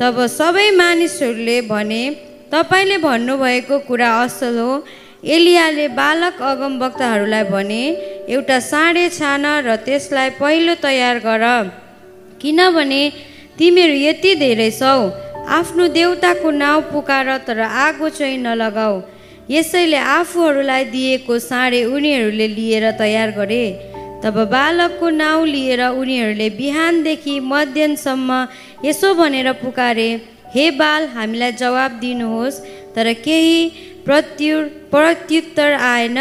[0.01, 2.03] तब सबै मानिसहरूले भने
[2.53, 4.73] तपाईँले भन्नुभएको कुरा असल हो।
[5.35, 7.83] एलियाले बालक अगमवक्ताहरूलाई भने
[8.29, 11.45] एउटा साँडे छान र त्यसलाई पहिलो तयार गर।
[12.43, 13.03] किनभने
[13.59, 14.99] तिमीहरू यति धेरै छौ।
[15.57, 18.97] आफ्नो देउताको नाउँ पुकार तर आगो चाहिँ नलगाऊ।
[19.51, 23.65] यसैले आफूहरूलाई दिएको साँडे उनीहरूले लिएर तयार गरे।
[24.25, 28.31] तब बालकको नाउँ लिएर उनीहरूले बिहानदेखि मध्याहसम्म
[28.85, 30.09] यसो भनेर पुकारे
[30.55, 32.61] हे बाल हामीलाई जवाब दिनुहोस्
[32.95, 33.59] तर केही
[34.07, 34.55] प्रत्यु
[34.93, 36.19] प्रत्युत्तर आएन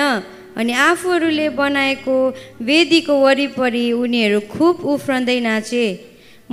[0.57, 2.15] अनि आफूहरूले बनाएको
[2.61, 5.85] वेदीको वरिपरि उनीहरू खुब उफ्रँदै नाचे।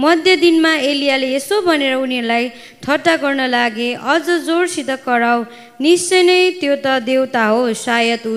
[0.03, 2.49] मध्य दिनमा एलियाले यसो भनेर उनीहरूलाई
[2.85, 5.43] ठट्टा गर्न लागे अझ जोडसित कराऊ
[5.83, 8.35] निश्चय नै त्यो त देउता हो सायद ऊ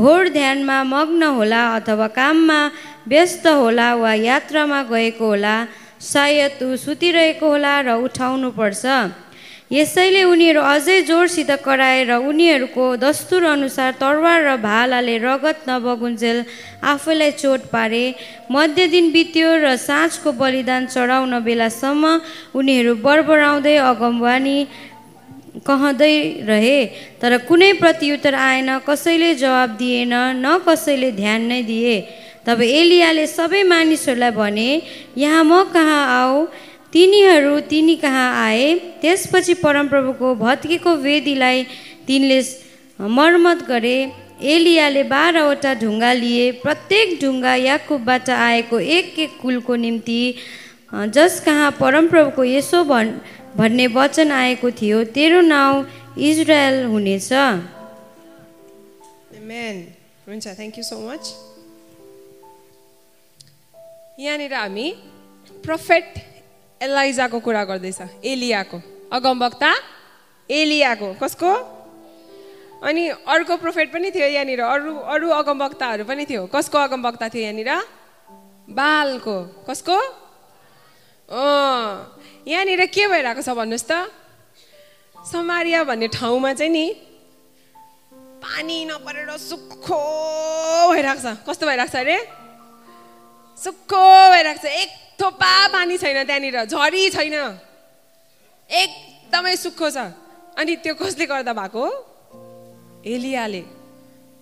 [0.00, 2.60] घोर ध्यानमा मग्न होला अथवा काममा
[3.12, 5.56] व्यस्त होला वा यात्रामा गएको होला
[6.12, 8.84] सायद ऊ सुतिरहेको होला र उठाउनु पर्छ
[9.74, 16.38] यसैले उनीहरू अझै जोडसित कराएर उनीहरूको दस्तुर अनुसार तरवार र भालाले रगत नबगुन्जेल
[16.92, 18.04] आफैलाई चोट पारे।
[18.54, 22.04] मध्य दिन बित्यो र साँझको बलिदान चढाउन बेलासम्म
[22.54, 24.58] उनीहरू बरबराउँदै अगमवानी
[25.66, 26.14] कहँदै
[26.46, 26.78] रहे।
[27.18, 31.96] तर कुनै प्रत्युत्तर आएन कसैले जवाब दिएन न कसैले ध्यान नै दिए।
[32.46, 34.70] तब एलियाले सबै मानिसहरूलाई भने
[35.18, 36.46] यहाँ म कहाँ आऊ?
[36.94, 38.66] तिनीहरू तिनी कहाँ आए?
[39.02, 41.64] त्यसपछि परमप्रभुको भत्केको वेदीलाई
[42.06, 42.40] तिनले
[42.98, 43.96] मर्मत गरे।
[44.54, 50.20] एलियाले बाह्रवटा ढुङ्गा लिए। प्रत्येक ढुङ्गा याकुबबाट आएको एक एक कुलको निम्ति
[51.14, 53.10] जस कहाँ परमप्रभुको यसो भन्
[53.56, 55.84] भन्ने वचन आएको थियो तेरो नाउँ
[56.18, 57.32] इजरायल हुनेछ।
[60.28, 61.24] हुन्छ थ्याङ्क यू सो मच
[64.20, 64.86] यहाँनिर हामी
[65.64, 66.06] प्रोफेट
[66.80, 68.78] एलाइजाको कुरा गर्दैछ। एलियाको।
[69.12, 69.72] अगमवक्ता
[70.50, 71.50] एलियाको। कसको?
[72.84, 77.70] अनि अर्को प्रोफेट पनि थियो यहाँनिर। अरू अरू अगमवक्ताहरू पनि थियो। कसको अगमवक्ता थियो यहाँनिर?
[78.68, 79.96] बालको। कसको?
[82.44, 83.92] यहाँनिर के भइरहेको छ भन्नुहोस् त।
[85.16, 86.86] समारिया भन्ने ठाउँमा चाहिँ नि
[88.44, 90.00] पानी नपरेर सुक्खो
[90.92, 92.18] भइरहेको छ। कस्तो भइरहेको छ अरे?
[93.56, 94.04] सुक्खो
[94.36, 94.90] भइरहेको छ। एक
[95.20, 97.36] थोपा पानी छैन त्यहाँनिर झरी छैन।
[98.70, 99.98] एकदमै सुक्खो छ।
[100.58, 101.84] अनि त्यो कसले गर्दा भएको?
[103.06, 103.62] एलियाले।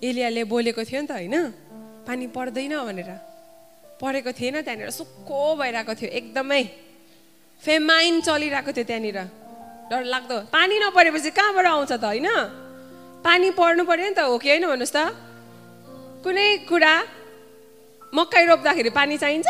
[0.03, 1.35] एलियाले बोलेको थियो नि त होइन?
[2.07, 3.11] पानी पर्दैन भनेर।
[4.01, 6.62] परेको थिएन त्यहाँनिर सुक्खो भइरहेको थियो एकदमै।
[7.62, 9.18] फेमाइन चलिरहेको थियो त्यहाँनिर।
[9.91, 12.29] डर लाग्दो। पानी नपरेपछि कहाँबाट आउँछ त होइन?
[13.23, 14.99] पानी पर्नु पऱ्यो नि त हो कि होइन भन्नुहोस् त।
[16.25, 16.95] कुनै कुरा
[18.14, 19.49] मकै रोप्दाखेरि पानी चाहिन्छ?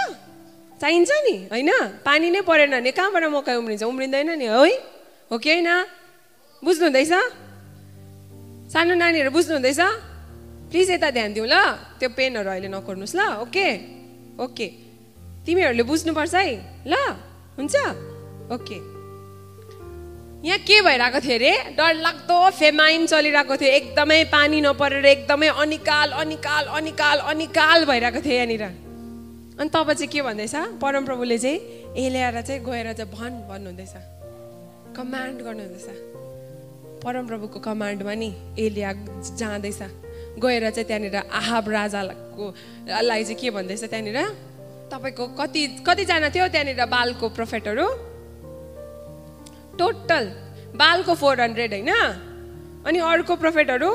[0.83, 1.71] चाहिन्छ नि होइन?
[2.03, 3.83] पानी नै परेन भने कहाँबाट मकै उम्रिन्छ?
[3.87, 4.67] उम्रिँदैन नि है?
[5.31, 5.71] हो कि होइन?
[6.63, 7.13] बुझ्नु हुँदैछ
[8.73, 9.81] सानो नानीहरू बुझ्नु हुँदैछ
[10.71, 11.55] प्लिज यता ध्यान दिउँ ल।
[12.03, 13.69] त्यो पेनहरू अहिले नकोर्नुहोस् ल ओके?
[14.43, 14.67] ओके।
[15.47, 16.47] तिमीहरूले बुझ्नुपर्छ है?
[16.83, 16.95] ल
[17.59, 17.75] हुन्छ?
[18.51, 18.79] ओके।
[20.43, 21.53] यहाँ के भइरहेको थियो अरे?
[21.79, 28.82] डरलाग्दो फेमाइन चलिरहेको थियो। एकदमै पानी नपरेर एकदमै अनिकाल अनिकाल अनिकाल अनिकाल भइरहेको थियो यहाँनिर।
[29.61, 30.55] अनि तब चाहिँ के भन्दैछ?
[30.83, 31.59] परमप्रभुले चाहिँ
[31.97, 32.11] ए
[32.43, 33.95] चाहिँ गएर चाहिँ भन भन्नुहुँदैछ।
[34.97, 35.89] कमान्ड गर्नुहुँदैछ।
[37.05, 38.93] परमप्रभुको कमान्डमा नि एलिया
[39.37, 39.83] जाँदैछ।
[40.39, 42.45] गएर चाहिँ त्यहाँनिर आहाब राजाको
[43.03, 44.19] लाई चाहिँ के भन्दैछ त्यहाँनिर?
[44.93, 47.87] तपाईँको कति कतिजना थियो त्यहाँनिर बालको प्रोफेटहरू?
[49.77, 50.25] टोटल
[50.77, 51.93] बालको फोर हन्ड्रेड होइन?
[52.87, 53.91] अनि अर्को प्रोफेटहरू?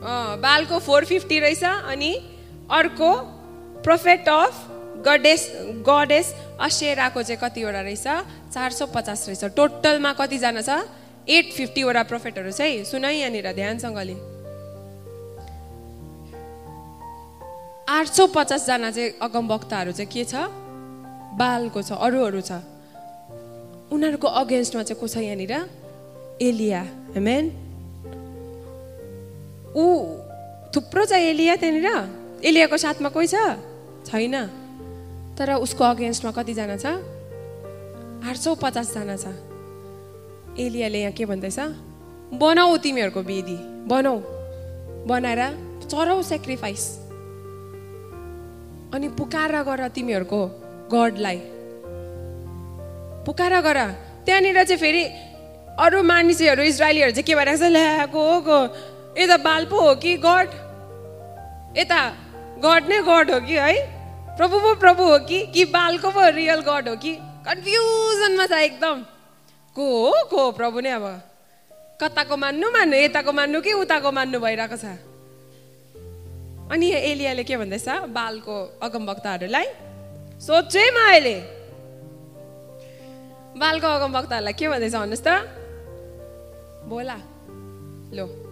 [0.00, 2.14] बालको फोर फिफ्टी रहेछ अनि
[2.70, 3.10] अर्को
[3.82, 4.66] प्रोफेट अफ
[5.06, 5.42] गडेस
[5.86, 8.06] गडेस असेराको चाहिँ कतिवटा रहेछ?
[8.54, 10.70] चार सौ पचास रहेछ। टोटलमा कतिजना छ?
[11.28, 12.50] एट फिफ्टीवटा प्रोफेटहरू
[12.84, 14.16] सुन है यहाँनिर ध्यानसँगले।
[17.88, 20.34] आठ सौ पचासजना चाहिँ अगमवक्ताहरू चाहिँ के छ?
[21.38, 22.52] बालको छ अरूहरू छ।
[23.92, 25.54] उनीहरूको अगेन्स्टमा चाहिँ को छ यहाँनिर?
[26.42, 26.82] एलिया।
[27.14, 27.67] हेमेन
[29.78, 29.86] ऊ
[30.74, 31.88] थुप्रो छ एलिया त्यहाँनिर।
[32.44, 33.34] एलियाको साथमा कोही छ?
[34.06, 34.34] छैन।
[35.38, 36.86] तर उसको अगेन्स्टमा कतिजना छ?
[38.26, 39.26] आठ सौ पचासजना छ।
[40.58, 41.58] एलियाले यहाँ के भन्दैछ?
[42.34, 43.56] बनाऊ तिमीहरूको वेदी
[43.86, 44.18] बनाऊ।
[45.06, 45.42] बनाएर
[45.86, 46.84] चराउ सेक्रिफाइस
[48.94, 50.40] अनि पुकार गर तिमीहरूको
[50.92, 51.38] गडलाई।
[53.26, 53.78] पुकार गर।
[54.26, 55.02] त्यहाँनिर चाहिँ फेरि
[55.78, 57.70] अरू मानिसहरू इजरायलीहरू चाहिँ के भइरहेको छ?
[57.70, 58.58] ल्याएको हो
[59.18, 60.48] यता बाल पो हो कि गड?
[61.78, 62.10] यता
[62.64, 63.98] गड नै गड हो कि है?
[64.36, 67.14] प्रभु पो प्रभु हो कि कि बालको पो रियल गड हो कि?
[67.18, 69.02] कन्फ्युजनमा छ एकदम।
[69.74, 70.26] को हो?
[70.30, 71.22] को हो प्रभु नै अब?
[72.00, 74.84] कताको मान्नु मान्नु यताको मान्नु कि उताको मान्नु भइरहेको छ?
[76.72, 77.88] अनि एलियाले के भन्दैछ?
[77.88, 79.66] बालको अगमवक्ताहरूलाई
[80.40, 81.40] सोध्छु है म अहिले।
[83.58, 85.28] बालको अगमवक्ताहरूलाई के भन्दैछ भन्नुहोस् त?
[86.86, 87.18] बोला।
[88.14, 88.47] लो।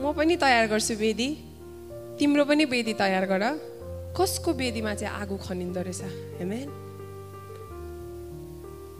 [0.00, 1.28] म पनि तयार गर्छु वेदी।
[2.18, 3.44] तिम्रो पनि वेदी तयार गर।
[4.16, 6.02] कसको वेदीमा चाहिँ आगो खनिँदो रहेछ?
[6.40, 6.68] हेमेन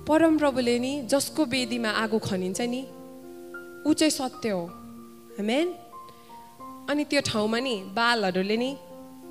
[0.08, 2.82] परमप्रभुले नि जसको वेदीमा आगो खनिन्छ नि
[3.86, 4.64] ऊ चाहिँ सत्य हो।
[5.36, 5.66] हेमेन
[6.90, 8.70] अनि त्यो ठाउँमा नि बालहरूले नि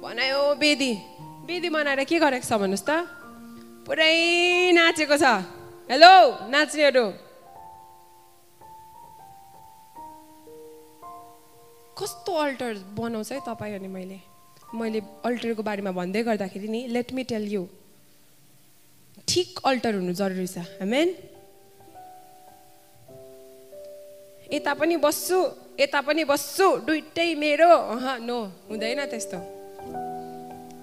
[0.01, 0.93] बनायो वेदी।
[1.49, 2.91] वेदी बनाएर के गरेको छ भन्नुहोस् त?
[3.86, 5.26] पुरै नाचेको छ।
[5.89, 6.13] हेलो
[6.49, 7.25] नाच्नेहरू।
[11.98, 14.20] कस्तो अल्टर बनाउँछ है तपाईँ अनि मैले?
[14.76, 17.64] मैले अल्टरको बारेमा भन्दै गर्दाखेरि नि लेट मी टेल यु
[19.28, 21.08] ठिक अल्टर हुनु जरुरी छ। हेमेन
[24.54, 25.39] यता पनि बस्छु
[25.80, 28.38] यता पनि बस्छु दुइटै मेरो। अह नो
[28.70, 29.38] हुँदैन त्यस्तो।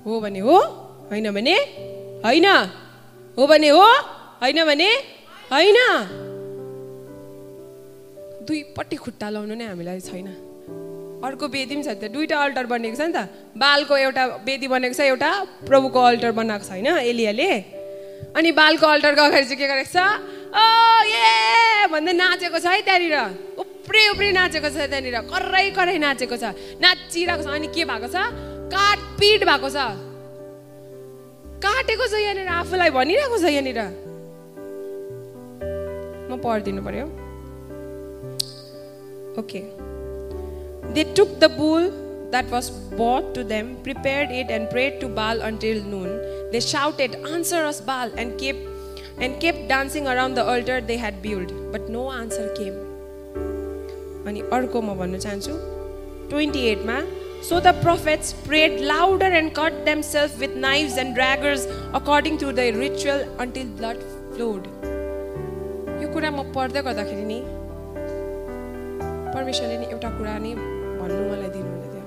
[0.05, 0.57] हो भने हो
[1.13, 1.57] होइन भने
[2.25, 2.49] होइन।
[3.37, 3.85] हो भने हो
[4.43, 4.89] होइन भने
[5.53, 5.79] होइन।
[8.49, 10.52] दुईपट्टि खुट्टा लाउनु नै हामीलाई छैन।
[11.23, 14.95] अर्को वेदी पनि छ त दुईवटा अल्टर बनेको छ नि त। बालको एउटा वेदी बनेको
[14.95, 15.31] छ एउटा
[15.71, 16.89] प्रभुको अल्टर बनाएको छ होइन?
[16.99, 17.51] एलियाले।
[18.35, 19.99] अनि बालको अल्टरको अगाडि चाहिँ के गरेको छ?
[20.51, 20.65] ओ
[21.07, 23.17] ए भन्दै नाचेको छ है त्यहाँनिर।
[23.55, 26.45] उप्री उप्री नाचेको छ त्यहाँनिर। कराई कराई नाचेको छ।
[26.83, 28.17] नाचिरहेको छ। अनि के भएको छ?
[28.73, 29.79] काटपिट भएको छ।
[31.63, 33.81] काटेको छ यहाँनिर। आफूलाई भनिरहेको छ यहाँनिर।
[36.33, 37.07] म पढिदिनु पर्यो।
[39.39, 39.61] Okay.
[40.94, 41.90] They took the bull
[42.32, 46.10] that was brought to them, prepared it, and prayed to Baal until noon.
[46.52, 48.60] They shouted, Answer us, Baal, and kept,
[49.20, 51.54] and kept dancing around the altar they had built.
[51.72, 52.78] But no answer came.
[54.28, 55.52] अनि अर्को म भन्न चाहन्छु
[56.30, 56.96] twenty एटमा
[57.50, 61.66] so the prophets prayed louder and cut them self with knives and daggers
[62.00, 64.02] according to the ritual until blood
[64.34, 64.68] flowed
[66.02, 67.40] यो कुरा म पढ्दै गर्दाखेरि नि
[69.38, 70.54] परमेश्वरले नि एउटा कुरा नि
[71.03, 72.05] भन्नु मलाई दिनुहुँदै थियो।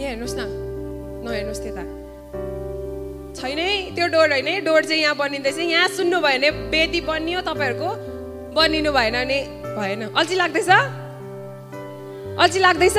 [0.00, 0.42] यहाँ हेर्नुहोस् न
[1.24, 1.82] नहेर्नुहोस् त्यता।
[3.36, 7.00] छैन है त्यो डोर होइन है डोर चाहिँ यहाँ बनिँदैछ। यहाँ सुन्नु भयो भने वेदी
[7.04, 7.90] बनियो तपाईँहरूको।
[8.56, 9.38] बनिनु भएन भने
[9.76, 10.70] भएन। अल्छी लाग्दैछ?
[12.40, 12.98] अल्छी लाग्दैछ?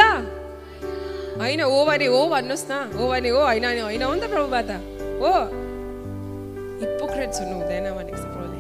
[1.42, 4.30] होइन हो भने हो भन्नुहोस् न। हो भने हो होइन भने होइन हो नि त
[4.30, 4.72] प्रभुबा त
[5.22, 5.32] हो।
[6.78, 8.60] हिपोक्रेट हुनु हुँदैन भनेको छ प्रभुले।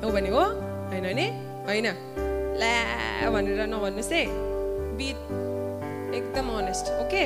[0.00, 0.42] हो भने हो
[0.88, 1.26] होइन भने
[1.68, 1.86] होइन।
[2.60, 4.24] ल्या भनेर नभन्नुहोस् है
[4.98, 5.08] बी
[6.18, 7.24] एकदम अनेस्ट ओके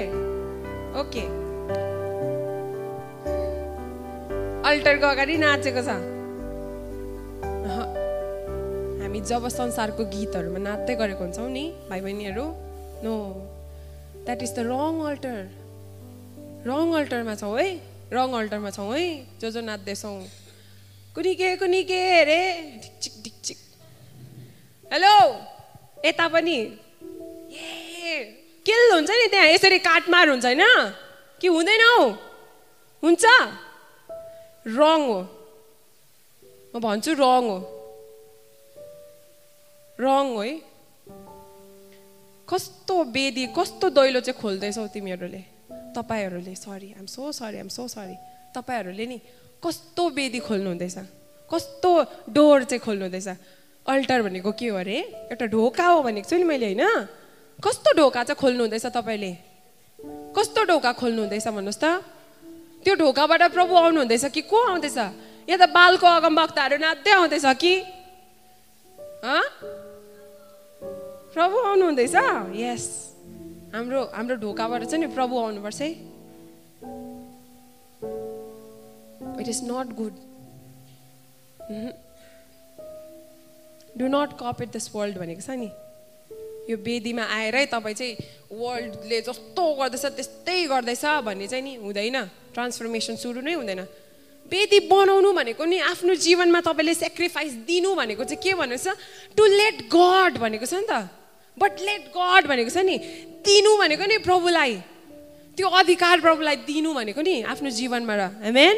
[1.00, 1.24] ओके
[4.70, 5.90] अल्टरको अगाडि नाचेको छ।
[9.00, 12.44] हामी जब संसारको गीतहरूमा नाच्दै गरेको हुन्छौँ नि भाइ बहिनीहरू
[13.04, 13.14] no
[14.24, 15.36] that is the wrong altar
[16.70, 17.68] wrong अल्टरमा छौँ है
[18.16, 19.04] रङ अल्टरमा छौँ है
[19.40, 20.16] जो जो नाच्दैछौँ
[21.14, 22.40] कुनी के कुनी के अरे
[22.82, 23.31] ढिकचिक ढिकचिक
[24.92, 25.40] हेलो
[26.04, 26.56] यता पनि?
[27.52, 28.24] ए
[28.66, 29.46] किल हुन्छ नि त्यहाँ?
[29.46, 30.60] यसरी काटमार हुन्छ होइन?
[31.40, 32.08] कि हुँदैन हौ?
[33.02, 33.24] हुन्छ?
[34.66, 35.20] रङ हो।
[36.76, 37.56] म भन्छु रङ हो।
[40.00, 40.60] रङ हो है।
[42.48, 45.42] कस्तो बेदी कस्तो दैलो चाहिँ खोल्दैछौ तिमीहरूले?
[45.96, 48.16] तपाईँहरूले sorry am so sorry am so sorry
[48.54, 49.20] तपाईँहरूले नि
[49.64, 50.98] कस्तो बेदी खोल्नु हुँदैछ
[51.54, 53.28] कस्तो डोर चाहिँ खोल्नु हुँदैछ
[53.86, 54.98] अल्टर भनेको के हो अरे?
[55.30, 56.82] एउटा ढोका हो भनेको छु नि मैले होइन?
[57.58, 59.32] कस्तो ढोका चाहिँ खोल्नु हुँदैछ तपाईँले?
[60.36, 61.84] कस्तो ढोका खोल्नु हुँदैछ भन्नुहोस् त।
[62.84, 64.98] त्यो ढोकाबाट प्रभु आउनु हुँदैछ कि को आउँदैछ?
[65.50, 67.74] या त बालको अगम वक्ताहरू नाच्दै आउँदैछ कि?
[71.34, 72.14] प्रभु आउनु हुँदैछ?
[72.54, 72.84] यस
[73.74, 75.90] हाम्रो हाम्रो ढोकाबाट चाहिँ नि प्रभु आउनुपर्छ है।
[79.40, 80.14] It is not good
[83.98, 85.70] do not copy it this world भनेको छ नि।
[86.70, 88.14] यो वेदीमा आएरै तपाईँ चाहिँ
[88.54, 92.18] वर्ल्डले जस्तो गर्दैछ त्यस्तै गर्दैछ भन्ने चाहिँ नि हुँदैन।
[92.54, 93.82] ट्रान्सफर्मेसन सुरु नै हुँदैन।
[94.46, 98.94] वेदी बनाउनु भनेको नि आफ्नो जीवनमा तपाईँले सेक्रिफाइस दिनु भनेको चाहिँ के छ?
[99.36, 101.08] टु लेट गड भनेको छ नि त।
[101.56, 102.96] बट लेट गड भनेको छ नि
[103.42, 104.72] दिनु भनेको नि प्रभुलाई।
[105.56, 108.76] त्यो अधिकार प्रभुलाई दिनु भनेको नि आफ्नो जीवनबाट हेमेन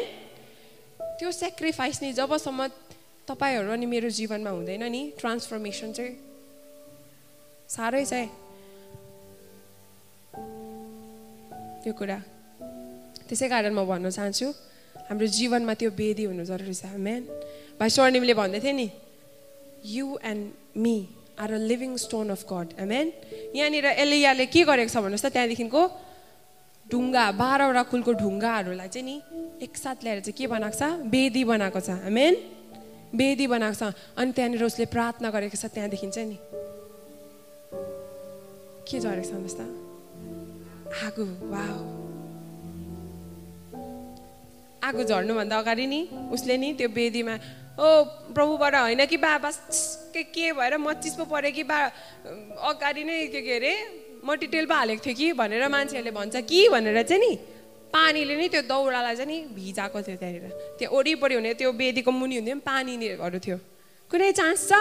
[1.19, 2.59] त्यो सेक्रिफाइस नि जबसम्म
[3.27, 5.01] तपाईँहरू अनि मेरो जीवनमा हुँदैन नि?
[5.19, 6.13] ट्रान्सफर्मेसन चाहिँ
[7.69, 8.27] साह्रै छ है।
[11.83, 12.19] त्यो कुरा।
[13.27, 14.47] त्यसै कारण म भन्न चाहन्छु
[15.09, 17.21] हाम्रो जीवनमा त्यो वेदी हुनु जरुरी छ। म्यान
[17.81, 18.87] भाइ स्वर्णिमले भन्दै थियो नि
[19.85, 20.43] you and
[20.77, 20.95] me
[21.41, 23.07] are a living stone of God amen
[23.57, 25.81] यहाँनिर एलियाले के गरेको छ भन्नुहोस् त त्यहाँदेखिको
[26.85, 29.15] ढुङ्गा बाह्रवटा कुलको ढुङ्गाहरूलाई चाहिँ नि
[29.65, 30.83] एकसाथ ल्याएर चाहिँ के बनाएको छ?
[31.09, 32.33] वेदी बनाएको छ। आमेन
[33.15, 33.83] वेदी बनाएको छ।
[34.19, 36.37] अनि त्यहाँनिर उसले प्रार्थना गरेको छ त्यहाँदेखि चाहिँ नि
[38.87, 39.61] के झरेको छ भन्नुहोस् त
[41.05, 41.63] आगो वा
[44.87, 45.99] आगो झर्नुभन्दा अगाडि नि
[46.31, 47.35] उसले नि त्यो वेदीमा
[47.75, 47.87] ओ
[48.35, 49.57] प्रभुबाट होइन कि बा बस
[50.13, 51.79] के के भएर मचिस पो पऱ्यो कि बा
[52.69, 53.73] अगाडि नै के के अरे
[54.23, 55.27] मटिटेल पो हालेको थियो कि?
[55.33, 56.59] भनेर मान्छेहरूले भन्छ कि?
[56.69, 57.31] भनेर चाहिँ नि
[57.95, 60.45] पानीले नै त्यो दौडालाई चाहिँ नि भिजाएको थियो त्यहाँनिर।
[60.77, 63.57] त्यो वरिपरि हुने त्यो बेदीको मुनि हुने पनि पानीहरू थियो।
[64.11, 64.71] कुनै चान्स छ?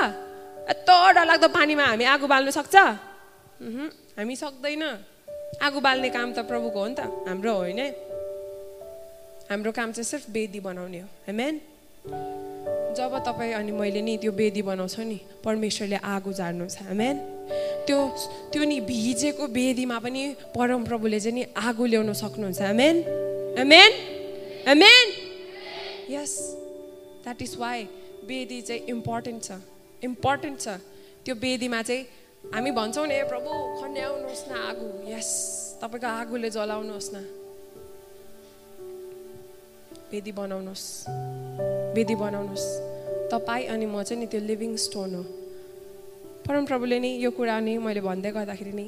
[0.66, 2.76] यत्रो डरलाग्दो पानीमा हामी आगो बाल्नु सक्छ?
[4.18, 4.84] हामी सक्दैन।
[5.62, 7.00] आगो बाल्ने काम त प्रभुको हो नि त
[7.30, 7.80] हाम्रो होइन।
[9.50, 11.54] हाम्रो काम चाहिँ सिर्फ बेदी बनाउने हो। हेमेन
[12.98, 17.16] जब तपाईँ अनि मैले नि त्यो बेदी बनाउँछ नि परमेश्वरले आगो झार्नुहुन्छ। हेमेन
[17.86, 17.98] त्यो
[18.52, 20.22] त्यो नि भिजेको बेदीमा पनि
[20.56, 22.96] परम प्रभुले चाहिँ नि आगो ल्याउन सक्नुहुन्छ। Amen
[23.58, 23.92] amen
[24.68, 25.06] amen
[26.10, 26.32] yes
[27.24, 27.84] that is why
[28.24, 29.60] Bedi चाहिँ इम्पोर्टेन्ट छ।
[30.04, 30.68] इम्पोर्टेन्ट छ।
[31.24, 32.02] त्यो बेदीमा चाहिँ
[32.54, 35.30] हामी भन्छौँ नि प्रभु खन्याउनुहोस् न आगो। यस
[35.82, 37.16] तपाईँको आगोले जलाउनुहोस् न।
[40.12, 40.84] वेदी बनाउनुहोस्।
[41.96, 42.66] वेदी बनाउनुहोस्।
[43.32, 45.43] तपाईँ अनि म चाहिँ नि त्यो लिभिङ स्टोन हो।
[46.46, 48.86] परमप्रभुले नि यो कुरा नि मैले भन्दै गर्दाखेरि नि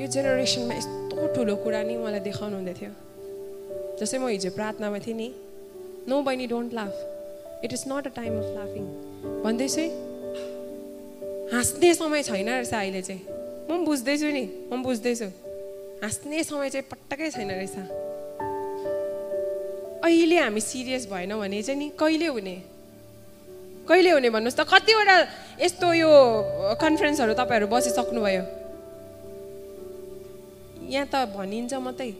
[0.00, 2.92] यो जेनेरेसनमा यस्तो ठुलो कुरा नि मलाई देखाउनु हुँदै थियो।
[3.98, 5.28] जस्तै म हिजो प्रार्थनामा थिएँ नि
[6.08, 6.94] नो बहिनी don't laugh
[7.64, 8.84] it is not a time of लाफिङ
[9.44, 9.84] भन्दैछु
[11.54, 15.28] हाँस्ने समय छैन रहेछ अहिले चाहिँ। म पनि बुझ्दैछु नि म पनि बुझ्दैछु।
[16.02, 17.76] हाँस्ने समय चाहिँ पटक्कै छैन रहेछ।
[20.04, 22.56] अहिले हामी सिरियस भएन भने चाहिँ नि कहिले हुने?
[23.88, 24.62] कहिले हुने भन्नुहोस् त?
[24.68, 25.16] कतिवटा
[25.64, 26.10] यस्तो यो
[26.76, 28.42] कन्फरेन्सहरू तपाईँहरू बसिसक्नुभयो?
[30.92, 32.10] यहाँ त भनिन्छ मात्रै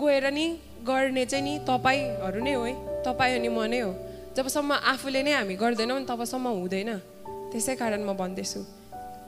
[0.00, 0.46] गएर नि
[0.88, 2.74] गर्ने चाहिँ नि तपाईँहरू नै हो है
[3.04, 3.92] तपाईँ अनि म नै हो।
[4.36, 6.90] जबसम्म आफूले नै हामी गर्दैनौँ नि तबसम्म हुँदैन।
[7.52, 8.60] त्यसै कारण म भन्दैछु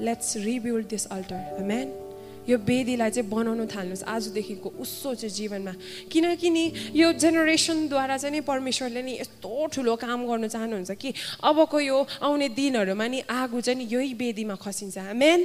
[0.04, 2.07] let's rebuild this altar man
[2.48, 5.72] यो वेदीलाई चाहिँ बनाउनु थाल्नुहोस्। आजदेखिको उसो चाहिँ जीवनमा।
[6.08, 6.64] किनकि नि
[6.96, 11.12] यो जेनेरेसनद्वारा चाहिँ नि परमेश्वरले नि यस्तो ठुलो काम गर्नु चाहनुहुन्छ कि
[11.44, 15.40] अबको यो आउने दिनहरूमा नि आगो चाहिँ यही वेदीमा खसिन्छ। म्यान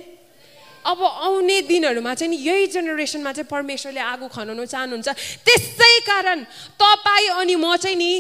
[0.84, 5.10] अब आउने दिनहरूमा चाहिँ नि यही जेनेरेसनमा चाहिँ परमेश्वरले आगो खनाउनु चाहनुहुन्छ।
[5.44, 6.44] त्यसै कारण
[6.80, 8.12] तपाईँ अनि म चाहिँ नि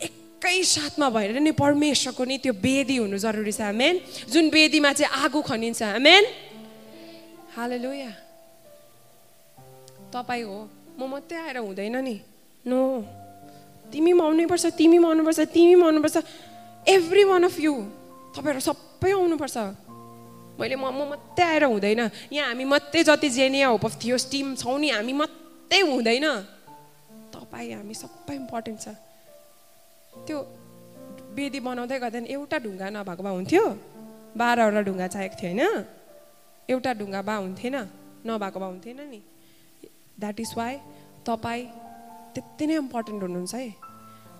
[0.00, 5.12] एकै साथमा भएर नि परमेश्वरको नि त्यो वेदी हुनु जरुरी छ। मेन जुन वेदीमा चाहिँ
[5.24, 6.24] आगो खनिन्छ। मेन
[7.50, 8.10] हालेलुया
[10.10, 10.58] तपाईँ हो
[10.96, 12.16] म मात्रै आएर हुँदैन नि
[12.64, 12.78] नो
[13.86, 16.16] तिमी पनि आउनैपर्छ तिमी पनि आउनुपर्छ तिमी पनि आउनुपर्छ
[16.86, 17.74] एभ्री वान अफ यु
[18.30, 19.56] तपाईँहरू सबै आउनुपर्छ
[20.56, 24.54] मैले म म मात्रै आएर हुँदैन यहाँ हामी मात्रै जति जेनिया होप अफ थियोस् टिम
[24.56, 26.26] छौँ नि हामी मात्रै हुँदैन
[27.30, 28.88] तपाईँ हामी सबै इम्पोर्टेन्ट छ
[30.22, 30.38] त्यो
[31.32, 33.64] वेदी बनाउँदै गर्दा एउटा ढुङ्गा नभएको भए हुन्थ्यो
[34.36, 35.99] बाह्रवटा ढुङ्गा चाहिएको थियो होइन
[36.70, 37.76] एउटा ढुङ्गा बा हुन्थेन
[38.26, 39.20] नभएको भए हुन्थेन नि।
[40.20, 40.74] द्याट इज वाइ
[41.26, 41.64] तपाईँ
[42.34, 43.68] त्यति नै इम्पोर्टेन्ट हुनुहुन्छ है।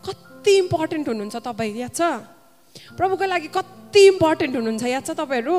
[0.06, 2.00] कति इम्पोर्टेन्ट हुनुहुन्छ तपाईँ याद छ?
[2.96, 5.56] प्रभुको लागि कति इम्पोर्टेन्ट हुनुहुन्छ याद छ तपाईँहरू?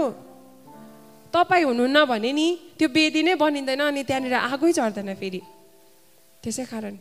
[1.34, 2.47] तपाईँ हुनुहुन्न भने नि
[2.78, 5.41] त्यो बेदी नै बनिँदैन अनि त्यहाँनिर आगै झर्दैन फेरि।
[6.43, 6.95] त्यसै कारण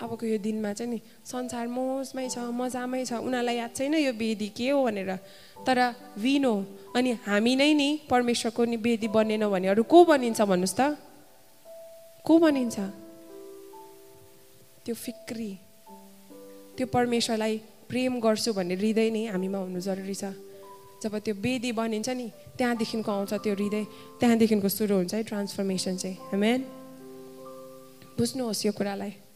[0.00, 4.48] अबको यो दिनमा चाहिँ नि संसार मोजमै छ मजामै छ उनीहरूलाई याद छैन यो वेदी
[4.56, 5.12] के हो भनेर।
[5.66, 5.78] तर
[6.16, 6.54] विनो
[6.96, 10.80] अनि हामी नै नि परमेश्वरको नि वेदी बनेन भने अरू को बनिन्छ भन्नुहोस् त?
[12.24, 12.76] को बनिन्छ?
[14.84, 15.52] त्यो फिक्री
[16.76, 17.54] त्यो परमेश्वरलाई
[17.88, 20.32] प्रेम गर्छु भन्ने हृदय नै हामीमा हुनु जरुरी छ।
[21.04, 22.26] जब त्यो वेदी बनिन्छ नि
[22.56, 23.84] त्यहाँदेखिको आउँछ त्यो हृदय
[24.20, 26.60] त्यहाँदेखिको सुरु हुन्छ है ट्रान्सफर्मेसन चाहिँ। हेमेन
[28.16, 29.29] बुझ्नुहोस् यो कुरालाई।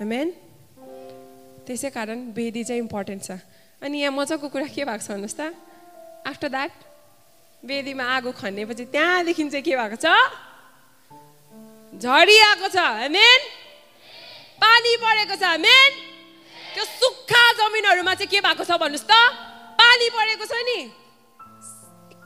[0.00, 0.28] हेमेन
[1.68, 3.36] त्यसै कारण वेदी चाहिँ इम्पोर्टेन्ट छ।
[3.84, 5.52] अनि यहाँ मजाको कुरा के भएको छ भन्नुहोस् त?
[6.24, 6.72] आफ्टर द्याट
[7.60, 10.08] वेदीमा आगो खनेपछि त्यहाँदेखि चाहिँ के भएको छ?
[12.00, 13.40] झरी आएको छ। हेमेन
[14.56, 15.90] पानी परेको छ। हेमेन
[16.72, 19.12] त्यो सुक्खा जमिनहरूमा चाहिँ के भएको छ भन्नुहोस् त?
[19.76, 20.80] पानी परेको छ नि।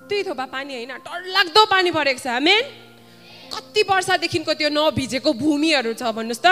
[0.07, 2.63] दुई थोपा पानी होइन डरलाग्दो पानी परेको छ। हेमेन
[3.51, 6.49] कति वर्षदेखिको त्यो नभिजेको भूमिहरू छ भन्नुहोस् त?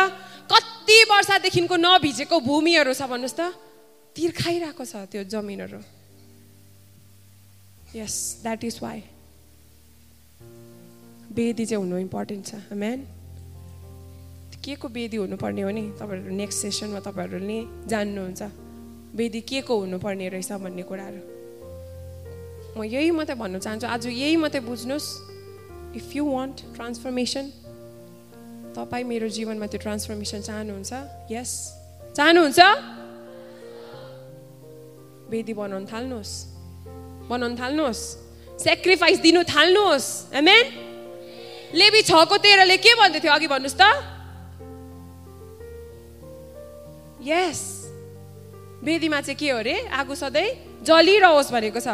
[0.53, 3.43] कति वर्षदेखिको नभिजेको भूमिहरू छ भन्नुहोस् त।
[4.13, 5.81] तिर्खाइरहेको छ त्यो जमिनहरू।
[7.97, 8.99] यस द्याट इज वाइ
[11.33, 13.01] वेदी चाहिँ हुनु इम्पोर्टेन्ट छ। म्यान
[14.61, 15.85] के को वेदी हुनुपर्ने हो नि?
[15.97, 18.43] तपाईँहरू नेक्स्ट सेसनमा तपाईँहरूले जान्नुहुन्छ।
[19.17, 21.21] वेदी के को हुनुपर्ने रहेछ भन्ने कुराहरू।
[22.77, 25.09] म यही मात्रै भन्न चाहन्छु। आज यही मात्रै बुझ्नुहोस्।
[25.97, 27.45] इफ यु वान्ट ट्रान्सफर्मेसन
[28.73, 30.93] तपाईँ मेरो जीवनमा त्यो ट्रान्सफर्मेसन चाहनुहुन्छ?
[31.31, 31.51] यस
[32.17, 32.61] चाहनुहुन्छ?
[35.29, 36.33] वेदी बनाउनु थाल्नुहोस्।
[37.29, 38.03] बनाउनु थाल्नुहोस्।
[38.65, 40.65] सेक्रिफाइस दिनु थाल्नुहोस्। एमेन
[41.75, 43.85] लेबी छको तेह्रले के भन्दै थियो अघि भन्नुहोस् त?
[47.23, 47.61] यस
[48.83, 49.77] वेदीमा चाहिँ के हो अरे?
[49.89, 50.49] आगो सधैँ
[50.83, 51.89] जलिरहोस् भनेको छ।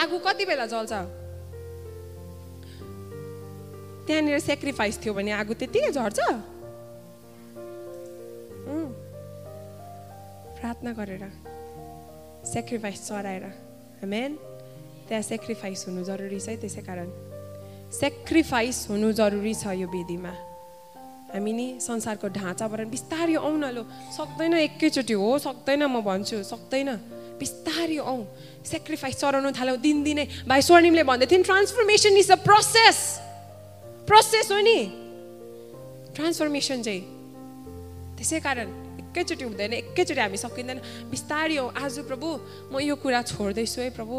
[0.00, 1.25] आगो कति बेला जल्छ?
[4.06, 6.18] त्यहाँनिर सेक्रिफाइस थियो भने आगो त्यत्तिकै झर्छ?
[10.56, 11.24] प्रार्थना गरेर
[12.46, 13.44] सेक्रिफाइस चढाएर।
[14.06, 14.30] मेन
[15.08, 17.08] त्यहाँ सेक्रिफाइस हुनु जरुरी छ त्यसै कारण।
[17.92, 20.32] सेक्रिफाइस हुनु जरुरी छ यो वेदीमा
[21.34, 23.82] हामी नि संसारको ढाँचाबाट बिस्तारै आउँ न लो।
[24.16, 26.88] सक्दैन एकैचोटि हो सक्दैन म भन्छु सक्दैन।
[27.36, 28.22] बिस्तारै आउँ।
[28.64, 33.25] सेक्रिफाइस चढाउनु थाल्यौँ दिनदिनै। भाइ स्वर्णिमले भन्दै थियो transformation is a process
[34.06, 34.78] process हो नि।
[36.14, 37.02] ट्रान्सफर्मेसन चाहिँ।
[38.16, 38.68] त्यसै कारण
[39.02, 40.78] एकैचोटि हुँदैन एकैचोटि हामी सकिँदैन।
[41.10, 42.28] बिस्तारै हो आज प्रभु
[42.72, 44.16] म यो कुरा छोड्दैछु है प्रभु।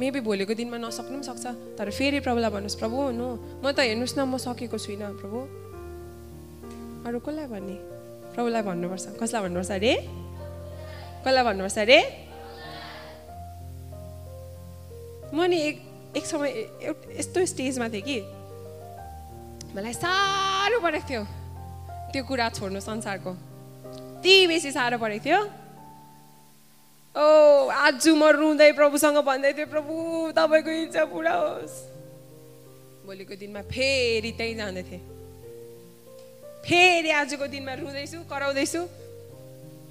[0.00, 3.28] मेबी भोलिको दिनमा नसक्नु पनि सक्छ तर फेरि प्रभुलाई भन्नुहोस् प्रभु नो
[3.60, 5.38] म त हेर्नुहोस् न म सकेको छुइनँ प्रभु।
[7.04, 7.76] अरू कसलाई भन्ने?
[8.32, 9.92] प्रभुलाई भन्नुपर्छ। कसलाई भन्नुपर्छ अरे?
[11.26, 11.98] कसलाई भन्नुपर्छ अरे?
[15.34, 15.76] म नि एक
[16.16, 16.50] एक समय
[17.18, 18.39] यस्तो स्टेजमा थिएँ कि
[19.70, 21.22] मलाई साह्रो परेको थियो
[22.12, 23.30] त्यो कुरा छोड्नु संसारको
[24.20, 25.40] यति बेसी साह्रो परेको थियो
[27.14, 29.94] ओ आज म रुँदै प्रभुसँग भन्दै थिएँ प्रभु
[30.34, 31.76] तपाईँको इच्छा पुरा होस्
[33.06, 35.02] भोलिको दिनमा फेरि त्यहीँ जाँदै थिएँ
[36.66, 38.82] फेरि आजको दिनमा रुँदैछु कराउँदैछु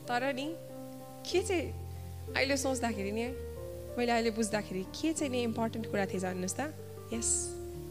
[0.07, 0.47] तर नि
[1.23, 3.25] के चाहिँ अहिले सोच्दाखेरि नि
[3.95, 6.67] मैले अहिले बुझ्दाखेरि के चाहिँ नि इम्पोर्टेन्ट कुरा थिएछ भन्नुहोस् त
[7.13, 7.31] यस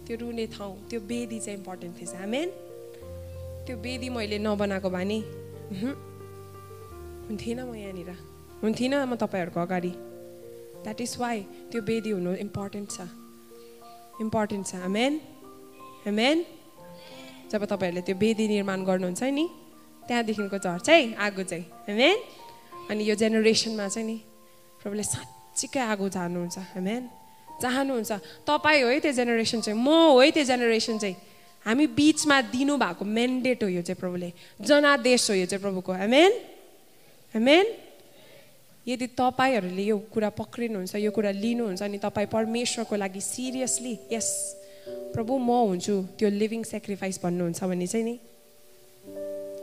[0.09, 2.48] त्यो रुने ठाउँ त्यो बेदी चाहिँ इम्पोर्टेन्ट थिएछ हामेन
[3.68, 5.18] त्यो बेदी मैले नबनाएको भए नि
[7.28, 8.11] हुन्थेन म यहाँनिर।
[8.64, 9.92] हुन्थिनँ म तपाईँहरूको अगाडि।
[10.80, 11.36] द्याट इज वाइ
[11.68, 12.98] त्यो बेदी हुनु इम्पोर्टेन्ट छ।
[14.24, 15.12] इम्पोर्टेन्ट छ हेमेन
[16.06, 16.36] हेमेन
[17.52, 19.44] जब तपाईँहरूले त्यो बेदी निर्माण गर्नुहुन्छ नि
[20.09, 22.16] त्यहाँदेखिको झर्छ है आगो चाहिँ हेमेन
[22.88, 24.16] अनि यो जेनेरेसनमा चाहिँ नि
[24.80, 27.02] प्रभुले साँच्चीकै आगो चाहनुहुन्छ हेमेन
[27.62, 28.12] चाहनुहुन्छ।
[28.46, 31.16] तपाईँ हो है त्यो जेनेरेसन चाहिँ म हो है त्यो जेनेरेसन चाहिँ।
[31.66, 34.32] हामी बिचमा दिनुभएको मेन्डेट हो यो चाहिँ प्रभुले।
[34.62, 36.32] जनादेश हो यो चाहिँ प्रभुको। हेमेन
[37.34, 37.66] हेमेन
[38.86, 44.28] यदि तपाईँहरूले यो कुरा पक्रिनुहुन्छ यो कुरा लिनुहुन्छ अनि तपाईँ परमेश्वरको लागि सिरियसली यस
[45.12, 48.16] प्रभु म हुन्छु त्यो लिभिङ सेक्रिफाइस भन्नुहुन्छ भने चाहिँ नि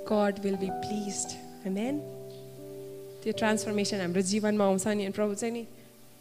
[0.05, 1.17] गड विल बी प्लिज
[1.65, 1.95] हेमेन
[3.23, 5.63] त्यो ट्रान्सफर्मेसन हाम्रो जीवनमा आउँछ नि। प्रभु चाहिँ नि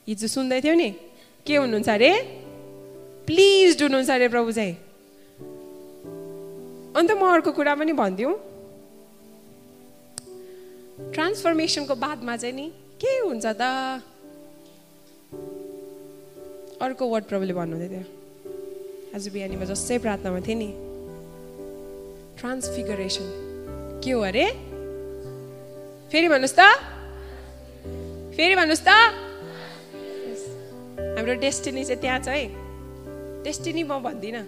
[0.08, 0.88] हिजो सुन्दै थियो नि
[1.46, 2.12] के हुनुहुन्छ अरे?
[3.26, 4.74] प्लिज हुनुहुन्छ अरे प्रभु चाहिँ।
[6.96, 8.34] अन्त म अर्को कुरा पनि भनिदिउँ।
[11.12, 13.62] ट्रान्सफर्मेसनको बादमा चाहिँ नि के हुन्छ त?
[16.80, 18.04] अर्को वर्ड प्रभुले भन्नुहुँदै थियो।
[19.14, 20.70] आज बिहानीमा जसै प्रार्थनामा थिएँ नि।
[22.40, 23.26] ट्रान्सफिगरेसन
[24.04, 24.46] के हो अरे?
[26.08, 26.60] फेरि भन्नुहोस् त।
[28.36, 29.33] फेरि भन्नुहोस् त।
[31.24, 32.52] हाम्रो डेस्टिनी चाहिँ त्यहाँ छ है।
[33.44, 34.44] डेस्टिनी म भन्दिनँ।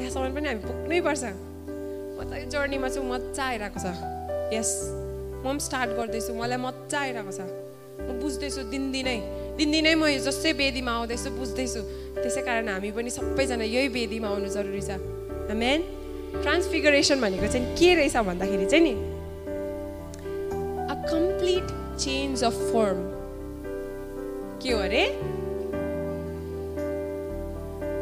[0.00, 3.92] त्यहाँसम्म पनि हामी पुग्नै पर्छ। त जर्नीमा चाहिँ मजा आइरहेको छ।
[4.48, 4.70] यस
[5.44, 7.40] म पनि स्टार्ट गर्दैछु। मलाई मजा आइरहेको छ।
[8.00, 9.18] म बुझ्दैछु दिनदिनै।
[9.60, 11.80] दिनदिनै म यो जस्तै वेदीमा आउँदैछु बुझ्दैछु।
[12.16, 14.96] त्यसै कारण हामी पनि सबैजना यही वेदीमा आउनु जरुरी छ।
[15.52, 15.80] मेन
[16.48, 18.94] ट्रान्सफिगरेसन भनेको चाहिँ के रहेछ भन्दाखेरि चाहिँ नि
[20.88, 21.66] a complete
[22.00, 22.98] change of form
[24.64, 25.04] के हो अरे?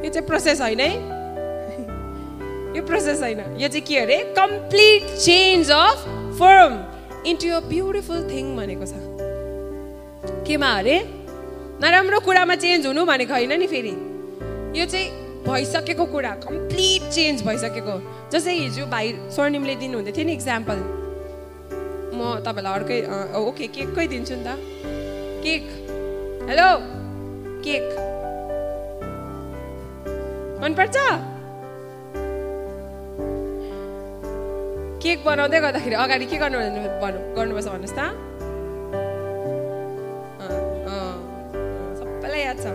[0.06, 0.90] यो चाहिँ प्रोसेस होइन है?
[2.76, 4.18] यो प्रोसेस होइन। यो चाहिँ के अरे?
[4.38, 6.04] Complete change of
[6.38, 6.74] form
[7.26, 8.94] into a beautiful thing भनेको छ।
[10.46, 10.96] केमा अरे?
[11.82, 13.94] नराम्रो कुरामा चेन्ज हुनु भनेको होइन नि फेरि।
[14.78, 15.10] यो चाहिँ
[15.42, 17.98] भइसकेको कुरा कम्प्लिट चेन्ज भइसकेको।
[18.30, 20.78] जस्तै हिजो भाइ स्वर्णिमले दिनुहुँदै थियो नि इक्जाम्पल
[22.14, 22.98] म तपाईँलाई अर्कै
[23.42, 24.54] ओके केककै दिन्छु नि त।
[25.42, 25.64] केक।
[26.50, 26.70] हेलो।
[27.66, 28.15] केक।
[30.62, 30.96] मनपर्छ?
[35.02, 36.58] केक बनाउँदै गर्दाखेरि अगाडि के गर्नु
[37.36, 38.00] गर्नुपर्छ भन्नुहोस् त।
[41.98, 42.66] सबैलाई याद छ।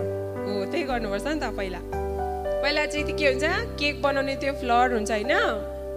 [0.46, 1.80] हो त्यही गर्नुपर्छ नि त पहिला।
[2.62, 3.44] पहिला चाहिँ के हुन्छ?
[3.76, 5.34] केक बनाउने त्यो फ्लर हुन्छ होइन?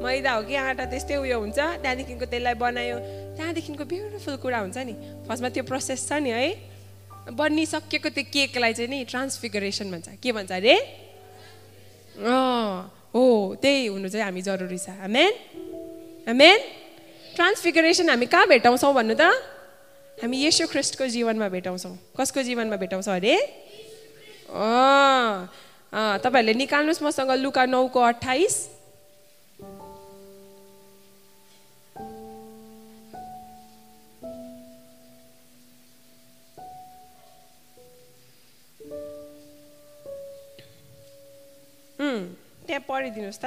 [0.03, 2.97] मैदा हो कि आँटा त्यस्तै उयो हुन्छ। त्यहाँदेखिको त्यसलाई बनायो।
[3.37, 4.93] त्यहाँदेखिको ब्युटिफुल कुरा हुन्छ नि।
[5.29, 6.49] फर्स्टमा त्यो प्रोसेस छ नि है।
[7.31, 11.04] बनिसकेको त्यो केकलाई चाहिँ नि ट्रान्सफिगरेसन भन्छ। के भन्छ अरे?
[12.17, 13.23] हो
[13.61, 15.33] त्यही हुनु चाहिँ हामी जरुरी छ आमेन
[16.27, 16.59] आमेन
[17.35, 19.23] ट्रान्सफिगरेसन हामी कहाँ भेटाउँछौँ भन्नु त
[20.17, 23.35] हामी यशु ख्रिस्टको जीवनमा भेटाउँछौँ कसको जीवनमा भेटाउँछौँ अरे
[26.23, 28.55] तपाईँहरूले निकाल्नुहोस् मसँग लुका नौको अठाइस
[41.99, 43.45] त्यहाँ पढिदिनुहोस् त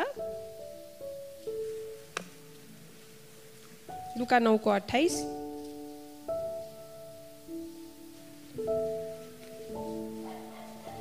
[4.19, 5.15] लुका नौको अठाइस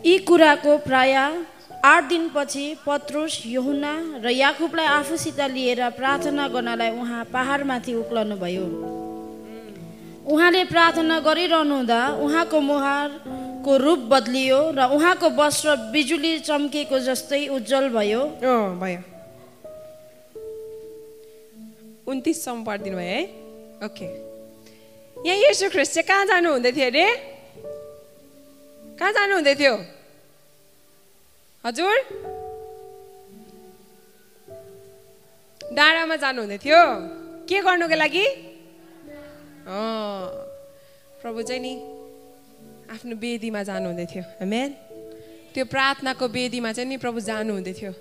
[0.05, 1.13] यी कुराको प्राय
[1.83, 3.93] आठ दिनपछि पत्रुस यहुना
[4.23, 8.67] र याकुबलाई आफूसित लिएर प्रार्थना गर्नलाई उहाँ पहाडमाथि उक्लनु भयो
[10.27, 12.59] उहाँले प्रार्थना गरिरहनु हुँदा उहाँको
[13.67, 18.21] मुहारको रूप बदलियो र उहाँको वस्त्र बिजुली चम्केको जस्तै उज्जवल भयो।
[18.79, 19.01] भयो।
[22.07, 23.21] उन्तिससम्म पढिदिनु भयो है?
[23.83, 24.07] ओके।
[25.27, 27.05] यहाँ यसो ख्रिस्ट चाहिँ कहाँ जानु हुँदै थियो अरे?
[28.95, 29.75] कहाँ जानु हुँदै थियो?
[31.63, 31.95] हजुर?
[35.75, 36.81] डाँडामा जानु हुँदै थियो।
[37.43, 38.25] के गर्नुको लागि?
[41.19, 41.96] प्रभु चाहिँ नि
[42.87, 44.69] आफ्नो वेदीमा जानु हुँदै थियो। मेन
[45.53, 47.91] त्यो प्रार्थनाको वेदीमा चाहिँ नि प्रभु जानु हुँदै थियो।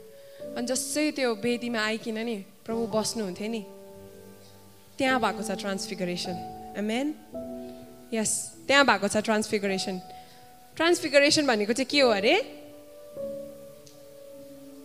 [0.57, 3.63] अनि जसै त्यो वेदीमा आइकन नि प्रभु बस्नुहुन्थ्यो नि।
[4.99, 6.37] त्यहाँ भएको छ ट्रान्सफिगरेसन।
[6.81, 7.07] मेन
[8.13, 8.31] यस
[8.67, 9.97] त्यहाँ भएको छ ट्रान्सफिगरेसन।
[10.77, 12.35] ट्रान्सफिगरेसन भनेको चाहिँ के हो अरे?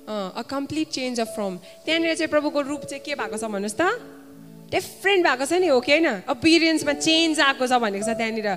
[0.08, 1.54] A complete change of form
[1.86, 3.84] त्यहाँनिर चाहिँ प्रभुको रूप चाहिँ के भएको छ भन्नुहोस् त?
[4.72, 6.08] डिफ्रेन्ट भएको छ नि हो कि होइन?
[6.28, 8.50] अपिरियन्समा चेन्ज आएको छ भनेको छ त्यहाँनिर।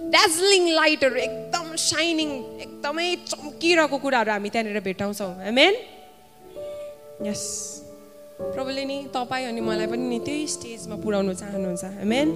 [0.00, 2.30] डार्जिलिङ लाइटहरू एकदम साइनिङ
[2.64, 5.74] एकदमै चम्किरहेको कुराहरू हामी त्यहाँनिर भेटाउँछौँ। मेन
[7.28, 7.42] यस
[8.40, 12.28] प्रभुले नि तपाईँ अनि मलाई पनि नि त्यही स्टेजमा पुऱ्याउनु चाहनुहुन्छ। मेन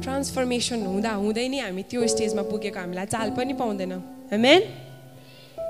[0.00, 4.00] ट्रान्सफर्मेसन हुँदा हुँदै नि हामी त्यो स्टेजमा पुगेको हामीलाई चाल पनि पाउँदैनौँ।
[4.32, 4.60] मेन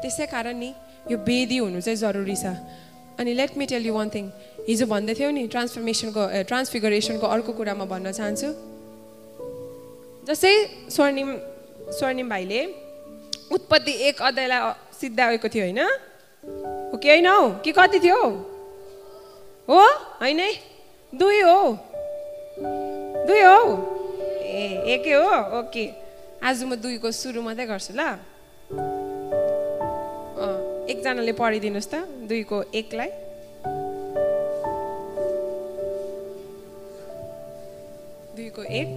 [0.02, 0.70] त्यसै कारण नि
[1.10, 2.54] यो वेदी हुनु चाहिँ जरुरी छ।
[3.18, 4.24] अनि let me tell you one thing
[4.70, 8.48] हिजो भन्दै थियौ नि ट्रान्सफर्मेसनको ट्रान्सफिगरेसनको अर्को कुरा म भन्न चाहन्छु।
[10.26, 10.54] जस्तै
[10.90, 11.28] स्वर्णिम
[11.98, 12.60] स्वर्णिम भाइले
[13.52, 15.80] उत्पत्ति एक अध्यायलाई सिद्धाएको थियो होइन?
[16.90, 17.50] हो कि होइन हौ?
[17.64, 18.18] कि कति थियो
[19.68, 19.80] हो?
[20.20, 20.52] होइन है?
[21.14, 21.56] दुई हो।
[23.26, 23.60] दुई हो?
[24.42, 25.58] ए एकै हो?
[25.58, 25.84] ओके।
[26.42, 28.00] आज म दुईको सुरु मात्रै गर्छु ल।
[30.90, 31.94] एकजनाले पढिदिनुहोस् त
[32.28, 33.10] दुईको एकलाई।
[38.36, 38.88] दुईको एक।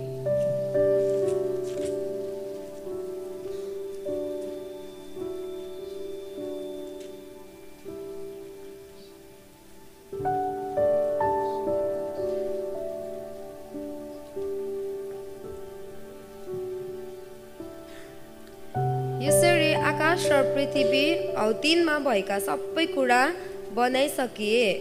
[21.43, 23.21] औ तिनमा भएका सबै कुरा
[23.75, 24.73] बनाइसकिए।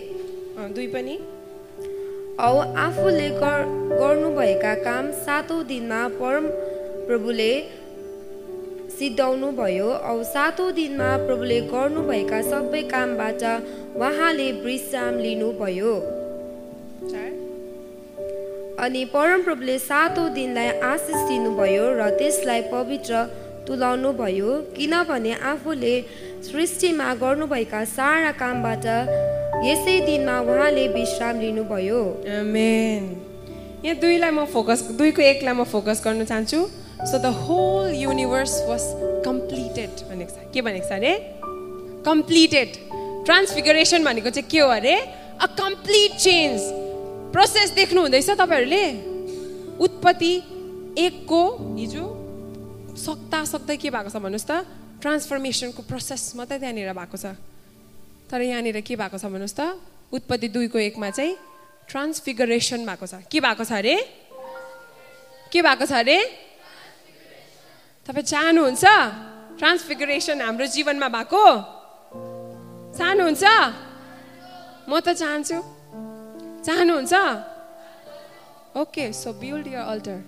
[0.58, 1.18] दुई पनि।
[2.40, 3.68] औ आफूले गर-
[4.00, 6.46] गर्नुभएका काम सातौँ दिनमा परम
[7.06, 7.52] प्रभुले
[8.98, 13.42] सिद्धाउनु भयो। औ सातौँ दिनमा प्रभुले गर्नुभएका सबै कामबाट
[13.96, 15.94] उहाँले विश्राम लिनुभयो।
[18.78, 23.26] अनि परमप्रभुले सातौँ दिनलाई आशिष दिनुभयो र त्यसलाई पवित्र
[23.66, 26.04] तुलाउनु भयो किनभने आफूले
[26.42, 28.86] सृष्टिमा गर्नुभएका सारा कामबाट
[29.64, 32.00] यसै दिनमा उहाँले विश्राम लिनुभयो।
[32.38, 33.02] Amen.
[33.84, 36.60] यहाँ दुईलाई म फोकस दुईको एकलाई म फोकस गर्न चाहन्छु।
[37.06, 38.82] So the whole universe was
[39.26, 41.12] completed भनेको छ। के भनेको छ अरे?
[42.02, 42.68] कम्प्लिटेड
[43.26, 44.94] ट्रान्सफिगरेसन भनेको चाहिँ के हो अरे?
[45.38, 46.60] अ कम्प्लिट चेन्ज
[47.32, 48.84] प्रोसेस देख्नु हुँदैछ तपाईँहरूले?
[49.78, 50.34] उत्पत्ति
[50.98, 51.42] एकको
[51.78, 52.04] हिजो
[52.98, 54.81] सक्दा सक्दै के भएको छ भन्नुहोस् त?
[55.02, 57.34] ट्रान्सफर्मेसनको प्रोसेस मात्रै त्यहाँनिर भएको छ।
[58.30, 59.62] तर यहाँनिर के भएको छ भन्नुहोस् त?
[60.14, 61.34] उत्पत्ति दुईको एकमा चाहिँ
[61.90, 63.96] ट्रान्सफिगरेसन भएको छ। के भएको छ अरे?
[65.50, 66.18] के भएको छ अरे?
[68.06, 68.84] तपाईँ चाहनुहुन्छ
[69.58, 71.44] ट्रान्सफिगरेसन हाम्रो जीवनमा भएको?
[72.94, 73.44] चाहनुहुन्छ
[74.86, 75.58] म त चाहन्छु।
[76.62, 77.14] चाहनुहुन्छ
[78.78, 80.18] okay so build your altar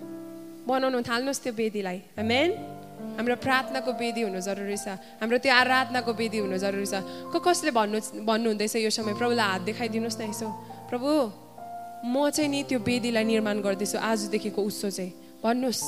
[0.67, 2.74] बनाउनु थाल्नुहोस् त्यो वेदीलाई। मेन
[3.15, 4.87] हाम्रो प्रार्थनाको वेदी हुनु जरुरी छ।
[5.21, 9.13] हाम्रो त्यो आराधनाको वेदी हुनु जरुरी छ। को कसले भन्नु भन्नुहुँदैछ यो समय?
[9.15, 10.47] प्रभुलाई हात देखाइदिनुहोस् न यसो।
[10.91, 11.09] प्रभु
[12.05, 15.11] म चाहिँ नि त्यो वेदीलाई निर्माण गर्दैछु आजदेखिको उत्सव चाहिँ।
[15.43, 15.83] भन्नुहोस्।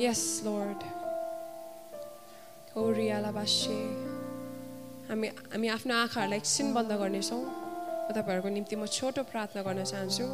[0.00, 0.80] यस लर्ड
[3.32, 3.78] बास्ये
[5.08, 10.26] हामी हामी आफ्नो आँखाहरूलाई एकछिन बन्द गर्नेछौँ। म तपाईँहरूको निम्ति म छोटो प्रार्थना गर्न चाहन्छु।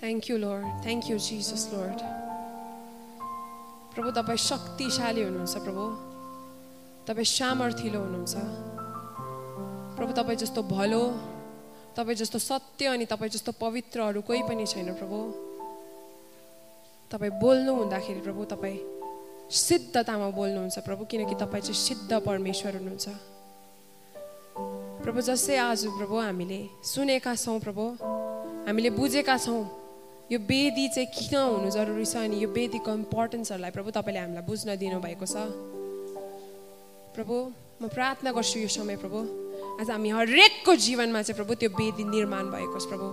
[0.00, 2.19] Thank you Lord thank you Jesus Lord
[3.94, 5.84] प्रभु तपाईँ शक्तिशाली हुनुहुन्छ प्रभु।
[7.08, 8.34] तपाईँ सामर्थिलो हुनुहुन्छ।
[9.96, 11.02] प्रभु तपाईँ जस्तो भलो
[11.96, 15.18] तपाईँ जस्तो सत्य अनि तपाईँ जस्तो पवित्र अरू कोही पनि छैन प्रभु।
[17.10, 18.78] तपाईँ बोल्नु हुँदाखेरि प्रभु तपाईँ
[19.50, 23.08] सिद्धतामा बोल्नुहुन्छ प्रभु किनकि तपाईँ चाहिँ सिद्ध परमेश्वर हुनुहुन्छ।
[25.02, 27.84] प्रभु जस्तै आज प्रभु हामीले सुनेका छौँ प्रभु
[28.70, 29.79] हामीले बुझेका छौँ।
[30.30, 34.76] यो वेदी चाहिँ किन हुनु जरुरी छ अनि यो वेदीको इम्पोर्टेन्सहरूलाई प्रभु तपाईँले हामीलाई बुझ्न
[34.78, 35.36] दिनुभएको छ?
[37.14, 37.34] प्रभु
[37.82, 39.18] म प्रार्थना गर्छु यो समय प्रभु
[39.82, 43.08] आज हामी हरेकको जीवनमा चाहिँ प्रभु त्यो वेदी निर्माण भएको छ प्रभु।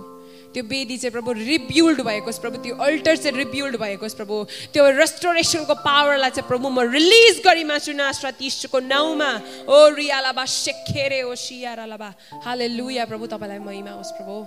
[0.54, 4.36] त्यो वेदी चाहिँ प्रभु रिब्युल्ड भएको छ प्रभु त्यो अल्टर चाहिँ रिब्युल्ड भएको छ प्रभु।
[4.70, 9.30] त्यो रेस्टोरेसनको पावरलाई चाहिँ प्रभु म रिलिज गरिमाछु नास्रा तिसको नाउँमा
[9.66, 12.08] ओ रियालाबा सेखेरे ओ सियारालाबा।
[12.46, 14.38] हाले लुया प्रभु तपाईँलाई महिमा होस् प्रभु।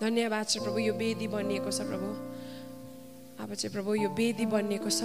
[0.00, 2.08] धन्यवाद छ प्रभु यो वेदी बनिएको छ प्रभु।
[3.42, 5.02] अब चाहिँ प्रभु यो वेदी बनिएको छ।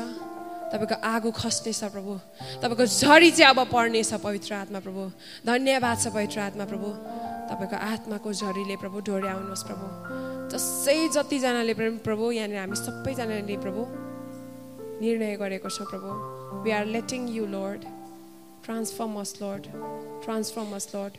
[0.74, 2.14] तपाईँको आगो खस्नेछ प्रभु।
[2.62, 5.02] तपाईँको झरी चाहिँ अब पर्नेछ पवित्र आत्मा प्रभु।
[5.46, 6.88] धन्यवाद छ पवित्र आत्मा प्रभु।
[7.50, 9.86] तपाईँको आत्माको झरीले प्रभु डोर्याउनुहोस् प्रभु।
[10.54, 13.82] जसै जतिजनाले प्रभु यहाँनिर हामी सबैजनाले प्रभु
[15.02, 16.10] निर्णय गरेको छौँ प्रभु।
[16.64, 17.82] We are letting you Lord
[18.66, 19.64] transform us Lord
[20.24, 21.14] transform us Lord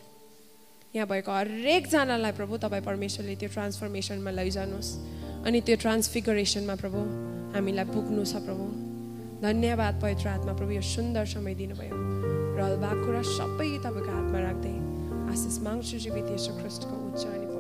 [0.95, 4.91] यहाँ भएको हरेकजनालाई प्रभु तपाईँ परमेश्वरले त्यो ट्रान्सफर्मेसनमा लैजानुहोस्
[5.43, 7.01] अनि त्यो ट्रान्सफिगरेसनमा प्रभु
[7.55, 8.65] हामीलाई पुग्नु छ प्रभु
[9.43, 11.99] धन्यवाद पवित्र आत्मा प्रभु यो सुन्दर समय दिनुभयो
[12.59, 14.77] र भएको कुरा सबै तपाईँको हातमा राख्दै
[15.35, 17.54] आशिष माग्छु जीवित यसो ख्रिस्टको उच्च अनि।